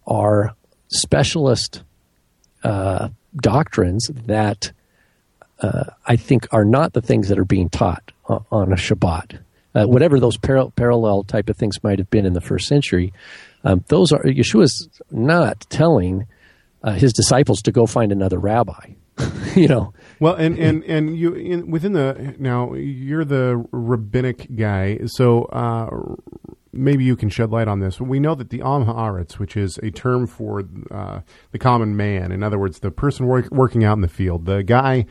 [0.07, 0.55] are
[0.87, 1.83] specialist
[2.63, 4.71] uh, doctrines that
[5.61, 9.41] uh, I think are not the things that are being taught on a Shabbat.
[9.75, 13.13] Uh, whatever those par- parallel type of things might have been in the first century,
[13.65, 16.27] um, those are Yeshua's not telling
[16.83, 18.93] uh, his disciples to go find another rabbi.
[19.55, 19.93] you know.
[20.21, 25.89] Well, and and and you in, within the now you're the rabbinic guy, so uh,
[26.73, 28.01] maybe you can shed light on this.
[28.01, 31.21] We know that the Am Haaretz, which is a term for uh,
[31.53, 34.63] the common man, in other words, the person work, working out in the field, the
[34.63, 35.07] guy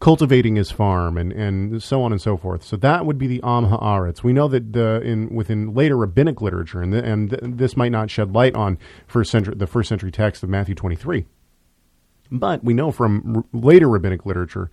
[0.00, 2.62] cultivating his farm and, and so on and so forth.
[2.62, 4.22] So that would be the Am Haaretz.
[4.22, 8.10] We know that the in within later rabbinic literature, and the, and this might not
[8.10, 11.26] shed light on first century the first century text of Matthew twenty three.
[12.30, 14.70] But we know from r- later rabbinic literature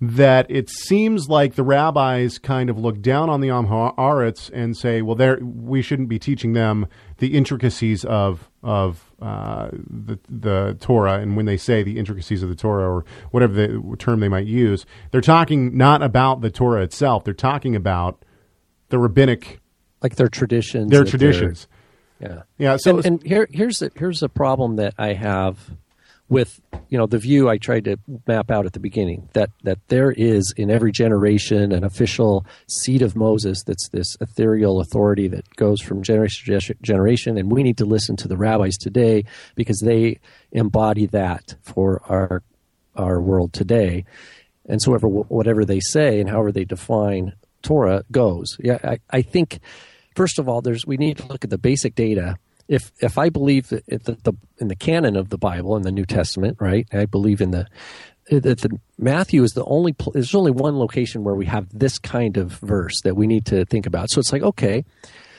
[0.00, 4.76] that it seems like the rabbis kind of look down on the Am Haaretz and
[4.76, 6.86] say, well, we shouldn't be teaching them
[7.24, 11.18] the intricacies of of uh, the the Torah.
[11.20, 14.46] And when they say the intricacies of the Torah or whatever the term they might
[14.46, 17.24] use, they're talking not about the Torah itself.
[17.24, 18.26] They're talking about
[18.90, 19.60] the rabbinic,
[20.02, 20.90] like their traditions.
[20.90, 21.66] their traditions.
[22.20, 22.42] Yeah.
[22.58, 22.76] Yeah.
[22.76, 25.58] So and, and here, here's the, here's a problem that I have
[26.28, 29.78] with you know the view I tried to map out at the beginning that that
[29.88, 35.48] there is in every generation an official seed of Moses that's this ethereal authority that
[35.56, 39.80] goes from generation to generation, and we need to listen to the rabbis today because
[39.80, 40.18] they
[40.52, 42.42] embody that for our
[42.96, 44.04] our world today,
[44.66, 48.56] and so whatever whatever they say and however they define Torah goes.
[48.60, 49.60] Yeah, I, I think
[50.14, 52.38] first of all, there's we need to look at the basic data.
[52.68, 55.92] If if I believe that that the in the canon of the Bible in the
[55.92, 56.86] New Testament, right?
[56.92, 57.66] I believe in the
[58.30, 62.36] that the Matthew is the only there's only one location where we have this kind
[62.36, 64.10] of verse that we need to think about.
[64.10, 64.84] So it's like okay,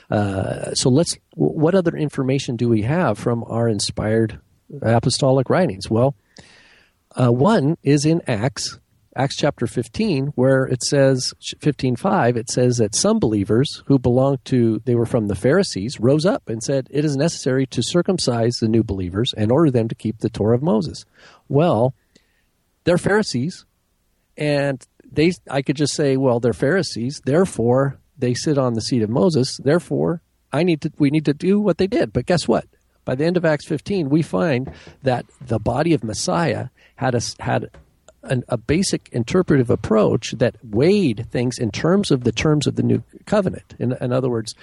[0.09, 4.39] uh, so let's what other information do we have from our inspired
[4.81, 5.89] apostolic writings?
[5.89, 6.15] Well,
[7.19, 8.79] uh, one is in Acts,
[9.17, 14.81] Acts chapter 15, where it says, 15.5, it says that some believers who belonged to,
[14.83, 18.67] they were from the Pharisees, rose up and said, it is necessary to circumcise the
[18.67, 21.05] new believers and order them to keep the Torah of Moses.
[21.47, 21.95] Well,
[22.83, 23.65] they're Pharisees,
[24.35, 29.01] and they, I could just say, well, they're Pharisees, therefore they sit on the seat
[29.01, 32.11] of Moses, therefore I need to, we need to do what they did.
[32.11, 32.65] But guess what?
[33.05, 34.71] By the end of Acts 15, we find
[35.03, 37.69] that the body of Messiah had a, had
[38.25, 42.83] an, a basic interpretive approach that weighed things in terms of the terms of the
[42.83, 43.75] new covenant.
[43.79, 44.55] In, in other words,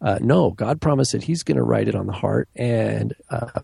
[0.00, 3.60] uh, no, God promised that He's going to write it on the heart, and uh,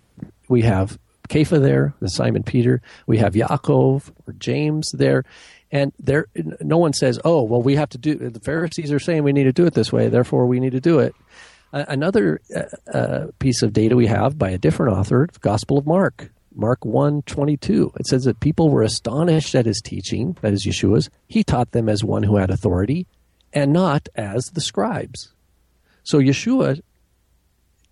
[0.49, 2.81] we have Kepha there, the Simon Peter.
[3.07, 5.25] We have Yaakov or James there,
[5.73, 6.27] and there,
[6.61, 9.45] no one says, "Oh, well, we have to do." The Pharisees are saying we need
[9.45, 11.15] to do it this way, therefore we need to do it.
[11.73, 12.41] Uh, another
[12.95, 17.23] uh, piece of data we have by a different author, Gospel of Mark, Mark 1
[17.23, 17.93] 22.
[17.99, 21.11] It says that people were astonished at his teaching, that is Yeshua's.
[21.27, 23.07] He taught them as one who had authority
[23.53, 25.33] and not as the scribes.
[26.05, 26.81] So Yeshua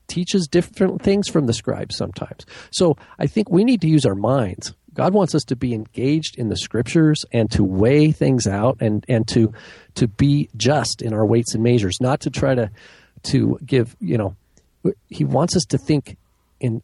[0.09, 2.47] teaches different things from the scribes sometimes.
[2.71, 4.75] So I think we need to use our minds.
[4.95, 9.05] God wants us to be engaged in the scriptures and to weigh things out and,
[9.09, 9.53] and to
[9.97, 12.71] to be just in our weights and measures, not to try to
[13.25, 14.35] to give, you know,
[15.09, 16.17] he wants us to think
[16.61, 16.83] in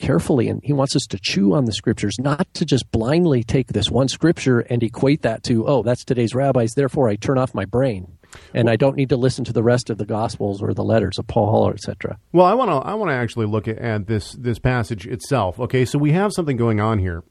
[0.00, 3.68] carefully and he wants us to chew on the scriptures, not to just blindly take
[3.68, 7.54] this one scripture and equate that to, oh, that's today's rabbis, therefore I turn off
[7.54, 8.16] my brain.
[8.54, 11.18] And I don't need to listen to the rest of the gospels or the letters
[11.18, 12.18] of Paul or etc.
[12.32, 15.58] Well, I want to I want to actually look at, at this this passage itself.
[15.58, 17.24] Okay, so we have something going on here,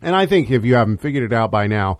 [0.00, 1.98] and I think if you haven't figured it out by now,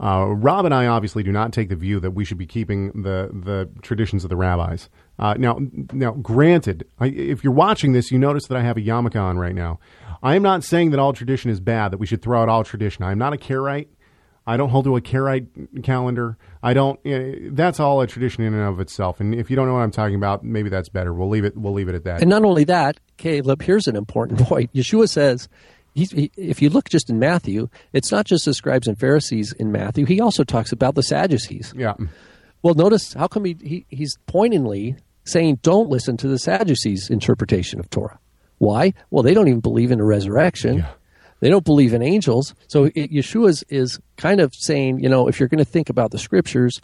[0.00, 2.88] uh, Rob and I obviously do not take the view that we should be keeping
[3.02, 4.88] the the traditions of the rabbis.
[5.18, 5.58] Uh, now,
[5.92, 9.38] now, granted, I, if you're watching this, you notice that I have a yarmulke on
[9.38, 9.78] right now.
[10.22, 12.64] I am not saying that all tradition is bad; that we should throw out all
[12.64, 13.04] tradition.
[13.04, 13.88] I am not a Karaite.
[14.46, 16.36] I don't hold to a Karaite calendar.
[16.62, 16.98] I don't.
[17.04, 19.20] You know, that's all a tradition in and of itself.
[19.20, 21.14] And if you don't know what I'm talking about, maybe that's better.
[21.14, 21.56] We'll leave it.
[21.56, 22.20] We'll leave it at that.
[22.20, 24.72] And not only that, Caleb, here's an important point.
[24.74, 25.48] Yeshua says,
[25.94, 29.52] he's, he, if you look just in Matthew, it's not just the scribes and Pharisees
[29.58, 30.04] in Matthew.
[30.04, 31.72] He also talks about the Sadducees.
[31.76, 31.94] yeah.
[32.62, 37.80] Well, notice how come he, he he's pointedly saying, "Don't listen to the Sadducees' interpretation
[37.80, 38.18] of Torah."
[38.58, 38.94] Why?
[39.10, 40.84] Well, they don't even believe in a resurrection.
[41.40, 42.54] They don't believe in angels.
[42.68, 46.10] So it, Yeshua's is kind of saying, you know, if you're going to think about
[46.10, 46.80] the scriptures,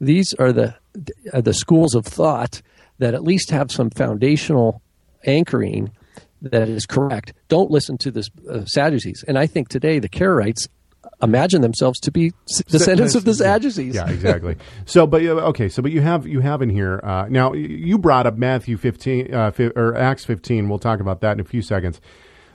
[0.00, 0.74] these are the
[1.32, 2.62] are the schools of thought
[2.98, 4.80] that at least have some foundational
[5.24, 5.90] anchoring
[6.40, 7.32] that is correct.
[7.48, 9.24] Don't listen to the uh, Sadducees.
[9.26, 10.68] And I think today the Karaites
[11.22, 12.32] imagine themselves to be
[12.68, 13.94] descendants of the Sadducees.
[13.94, 14.56] Yeah, exactly.
[14.86, 17.52] so, but okay, so but you have you have in here uh, now.
[17.52, 20.68] You brought up Matthew fifteen uh, fi- or Acts fifteen.
[20.68, 22.00] We'll talk about that in a few seconds.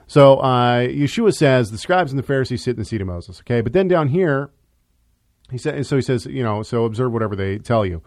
[0.06, 3.40] So, uh, Yeshua says the scribes and the Pharisees sit in the seat of Moses.
[3.42, 4.52] Okay, but then down here,
[5.50, 5.86] he said.
[5.86, 8.02] So he says, you know, so observe whatever they tell you.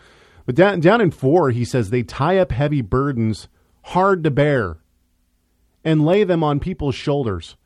[0.45, 3.49] But down down in four, he says they tie up heavy burdens
[3.83, 4.79] hard to bear
[5.85, 7.57] and lay them on people's shoulders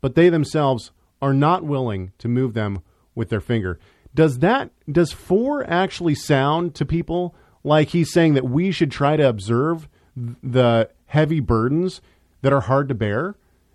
[0.00, 2.82] but they themselves are not willing to move them
[3.14, 3.78] with their finger.
[4.14, 9.16] Does that does 4 actually sound to people like he's saying that we should try
[9.16, 12.00] to observe the heavy burdens
[12.42, 13.34] that are hard to bear?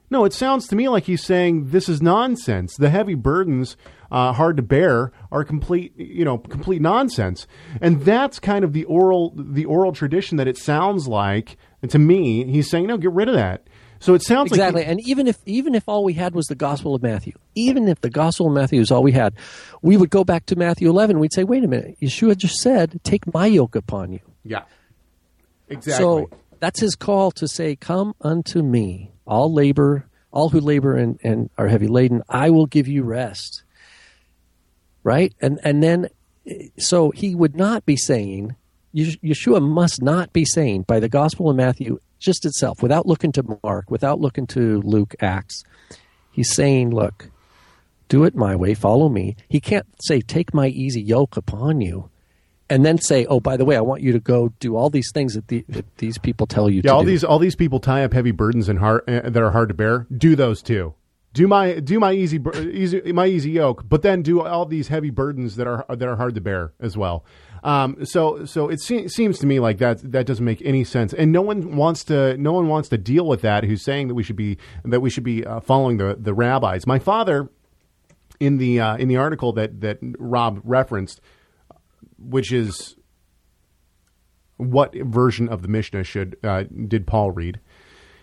[0.10, 2.76] No, it sounds to me like he's saying this is nonsense.
[2.76, 3.78] The heavy burdens
[4.12, 7.48] uh, hard to bear are complete, you know, complete nonsense.
[7.80, 12.00] And that's kind of the oral the oral tradition that it sounds like and to
[12.00, 12.46] me.
[12.46, 13.68] He's saying, no, get rid of that.
[14.02, 14.82] So it sounds exactly.
[14.82, 17.88] like and even if even if all we had was the Gospel of Matthew, even
[17.88, 19.36] if the Gospel of Matthew is all we had,
[19.84, 21.20] we would go back to Matthew 11.
[21.20, 24.64] We'd say, "Wait a minute, Yeshua just said, take my yoke upon you." yeah,
[25.70, 26.04] exactly.
[26.04, 26.30] So
[26.60, 31.52] that's his call to say, "Come unto me, all labor, all who labor and, and
[31.60, 32.24] are heavy laden.
[32.28, 33.62] I will give you rest."
[35.04, 36.08] Right, and and then,
[36.80, 38.56] so he would not be saying,
[38.96, 43.60] Yeshua must not be saying by the Gospel of Matthew just itself, without looking to
[43.64, 45.64] Mark, without looking to Luke, Acts.
[46.32, 47.30] He's saying, "Look,
[48.08, 52.10] do it my way, follow me." He can't say, "Take my easy yoke upon you."
[52.70, 55.12] And then say, "Oh, by the way, I want you to go do all these
[55.14, 57.56] things that, the, that these people tell you yeah, to all do." these all these
[57.58, 60.08] people tie up heavy burdens and hard uh, that are hard to bear.
[60.16, 60.94] Do those too.
[61.34, 62.40] Do my do my easy
[62.72, 66.18] easy my easy yoke, but then do all these heavy burdens that are that are
[66.18, 67.26] hard to bear as well.
[67.64, 71.14] Um, so so it se- seems to me like that that doesn't make any sense,
[71.14, 73.64] and no one wants to no one wants to deal with that.
[73.64, 76.88] Who's saying that we should be that we should be uh, following the the rabbis?
[76.88, 77.50] My father
[78.40, 81.22] in the uh, in the article that that Rob referenced,
[82.18, 82.96] which is
[84.58, 87.60] what version of the Mishnah should uh, did Paul read?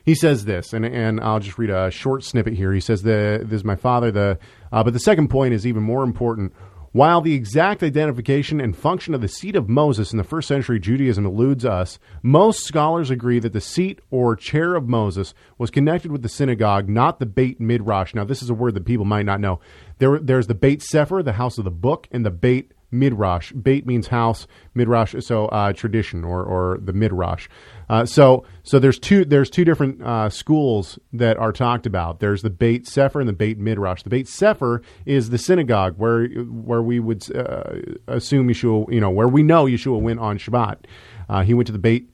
[0.05, 2.72] He says this, and and I'll just read a short snippet here.
[2.72, 4.39] He says, "The this is my father." The
[4.72, 6.53] uh, but the second point is even more important.
[6.93, 10.80] While the exact identification and function of the seat of Moses in the first century
[10.80, 16.11] Judaism eludes us, most scholars agree that the seat or chair of Moses was connected
[16.11, 18.14] with the synagogue, not the Beit Midrash.
[18.14, 19.61] Now, this is a word that people might not know.
[19.99, 23.53] There, there's the Beit Sefer, the house of the book, and the Beit Midrash.
[23.53, 27.49] Beit means house, Midrash, so uh, tradition or or the Midrash.
[27.89, 32.20] Uh, so so there's two there's two different uh, schools that are talked about.
[32.20, 34.03] There's the Beit Sefer and the Beit Midrash.
[34.03, 37.74] The Beit Sefer is the synagogue where where we would uh,
[38.07, 40.84] assume Yeshua, you know, where we know Yeshua went on Shabbat.
[41.28, 42.09] Uh, he went to the Beit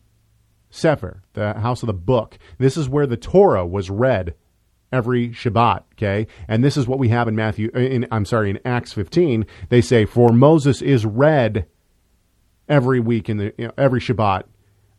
[0.71, 2.39] Sefer, the house of the book.
[2.59, 4.35] This is where the Torah was read
[4.93, 5.83] every Shabbat.
[5.95, 7.71] Okay, and this is what we have in Matthew.
[7.71, 11.67] In I'm sorry, in Acts 15, they say, "For Moses is read
[12.69, 14.45] every week in the you know, every Shabbat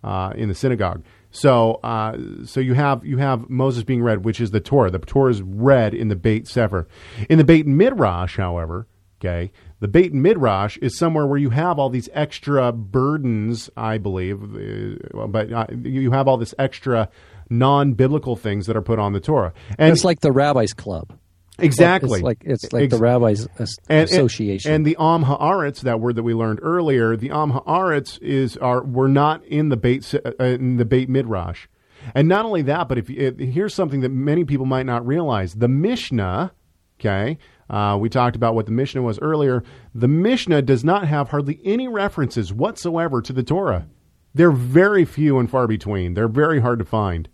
[0.05, 4.39] uh, in the synagogue." So, uh, so you have you have Moses being read, which
[4.39, 4.89] is the Torah.
[4.89, 6.87] The Torah is read in the Beit Sefer.
[7.29, 8.87] In the Beit Midrash, however,
[9.19, 9.51] okay,
[9.81, 15.27] the Beit Midrash is somewhere where you have all these extra burdens, I believe, uh,
[15.27, 17.09] but uh, you have all this extra
[17.49, 19.53] non-biblical things that are put on the Torah.
[19.77, 21.17] And it's like the rabbis' club.
[21.59, 23.47] Exactly It's like it's like Ex- the rabbis'
[23.89, 24.71] and, association.
[24.71, 28.57] And, and the Am Haaretz, that word that we learned earlier, the Am Haaretz is
[28.57, 31.67] are we're not in the Beit uh, in the Beit Midrash,
[32.13, 35.55] and not only that, but if it, here's something that many people might not realize:
[35.55, 36.51] the Mishnah.
[36.99, 37.37] Okay,
[37.69, 39.63] uh, we talked about what the Mishnah was earlier.
[39.93, 43.87] The Mishnah does not have hardly any references whatsoever to the Torah.
[44.33, 46.13] They're very few and far between.
[46.13, 47.29] They're very hard to find.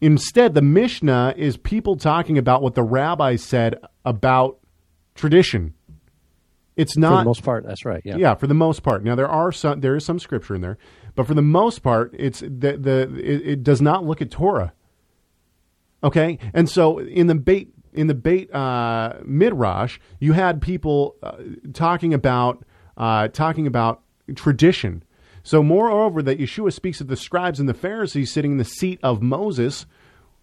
[0.00, 4.58] Instead, the Mishnah is people talking about what the rabbis said about
[5.14, 5.74] tradition.
[6.76, 8.02] It's not for the most part, that's right.
[8.04, 8.16] Yeah.
[8.16, 9.02] yeah, for the most part.
[9.02, 10.76] Now there are some there is some scripture in there,
[11.14, 14.74] but for the most part, it's the the it, it does not look at Torah.
[16.04, 21.36] Okay, and so in the Beit in the Beit uh, midrash, you had people uh,
[21.72, 22.62] talking about
[22.98, 24.02] uh, talking about
[24.34, 25.02] tradition.
[25.46, 28.98] So moreover, that Yeshua speaks of the scribes and the Pharisees sitting in the seat
[29.00, 29.86] of Moses.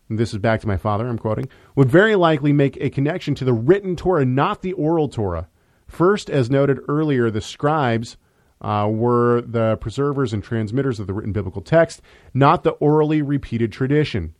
[0.09, 1.09] this is back to my father.
[1.09, 5.09] I'm quoting would very likely make a connection to the written Torah, not the oral
[5.09, 5.49] Torah.
[5.87, 8.15] First, as noted earlier, the scribes
[8.61, 12.01] uh, were the preservers and transmitters of the written biblical text,
[12.33, 14.33] not the orally repeated tradition.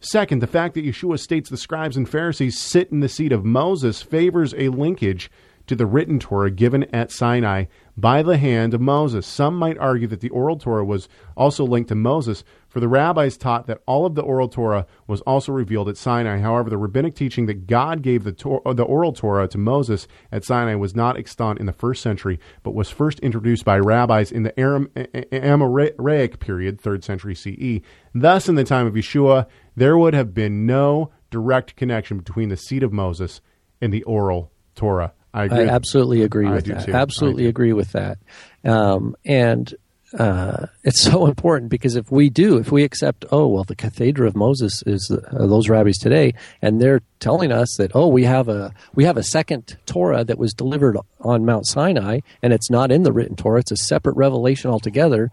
[0.00, 3.46] Second, the fact that Yeshua states the scribes and Pharisees sit in the seat of
[3.46, 5.30] Moses favors a linkage
[5.66, 7.64] to the written Torah given at Sinai
[7.96, 9.26] by the hand of Moses.
[9.26, 13.36] Some might argue that the oral Torah was also linked to Moses, for the rabbis
[13.36, 16.38] taught that all of the oral Torah was also revealed at Sinai.
[16.38, 20.74] However, the rabbinic teaching that God gave the, the oral Torah to Moses at Sinai
[20.74, 24.58] was not extant in the first century, but was first introduced by rabbis in the
[24.58, 27.84] Aram- Amoraic period, third century CE.
[28.14, 29.46] Thus, in the time of Yeshua,
[29.76, 33.40] there would have been no direct connection between the seat of Moses
[33.80, 35.12] and the oral Torah.
[35.34, 35.64] I agree.
[35.64, 36.88] I absolutely agree I with do that.
[36.88, 38.18] I Absolutely agree with that.
[38.64, 39.74] Um, and
[40.18, 44.26] uh, it's so important because if we do, if we accept, oh well, the cathedra
[44.26, 48.48] of Moses is uh, those rabbis today, and they're telling us that oh we have
[48.48, 52.92] a we have a second Torah that was delivered on Mount Sinai, and it's not
[52.92, 55.30] in the written Torah; it's a separate revelation altogether.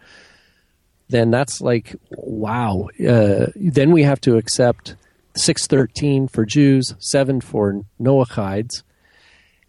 [1.10, 2.90] Then that's like wow.
[3.06, 4.96] Uh, then we have to accept
[5.36, 8.84] six thirteen for Jews, seven for Noachides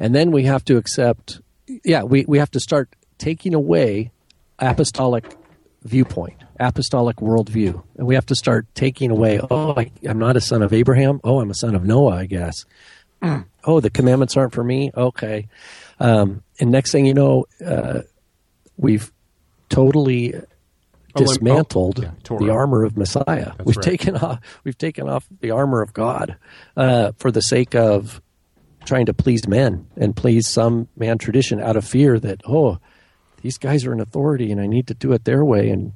[0.01, 1.41] and then we have to accept
[1.85, 4.11] yeah we, we have to start taking away
[4.59, 5.37] apostolic
[5.83, 7.83] viewpoint, apostolic worldview.
[7.97, 11.21] And we have to start taking away, oh, I, I'm not a son of Abraham.
[11.25, 12.65] Oh, I'm a son of Noah, I guess.
[13.23, 14.91] oh, the commandments aren't for me.
[14.97, 15.49] Okay.
[15.99, 18.01] Um, and next thing you know, uh,
[18.77, 19.13] we've
[19.69, 20.35] totally
[21.13, 23.55] Oh, dismantled oh, yeah, the armor of Messiah.
[23.65, 23.85] we've right.
[23.85, 26.37] taken off we've taken off the armor of God
[26.77, 28.23] uh, for the sake of
[28.91, 32.77] trying to please men and please some man tradition out of fear that oh
[33.41, 35.93] these guys are in authority and I need to do it their way and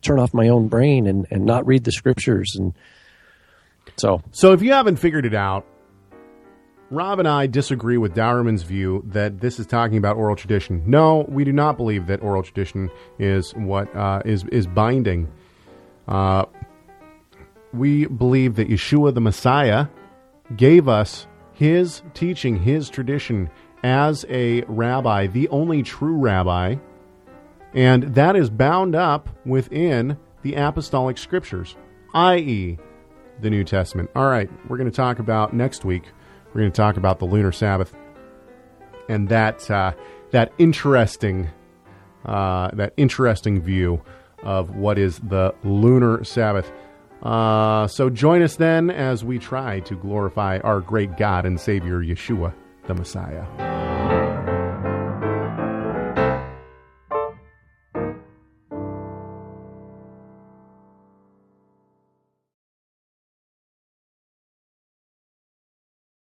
[0.00, 2.72] turn off my own brain and, and not read the scriptures and
[3.96, 5.66] so So if you haven't figured it out,
[6.88, 10.84] Rob and I disagree with Dauermann's view that this is talking about oral tradition.
[10.86, 15.32] No, we do not believe that oral tradition is what uh, is is binding.
[16.06, 16.44] Uh,
[17.72, 19.88] we believe that Yeshua the Messiah
[20.54, 23.50] gave us his teaching, his tradition
[23.82, 26.76] as a rabbi, the only true rabbi,
[27.74, 31.76] and that is bound up within the apostolic scriptures,
[32.14, 32.78] i.e.,
[33.40, 34.10] the New Testament.
[34.14, 36.04] All right, we're going to talk about next week.
[36.48, 37.94] We're going to talk about the lunar Sabbath
[39.08, 39.92] and that uh,
[40.30, 41.48] that interesting
[42.24, 44.02] uh, that interesting view
[44.42, 46.70] of what is the lunar Sabbath.
[47.26, 52.00] Uh, so join us then as we try to glorify our great God and Savior
[52.00, 52.54] Yeshua,
[52.86, 53.44] the Messiah.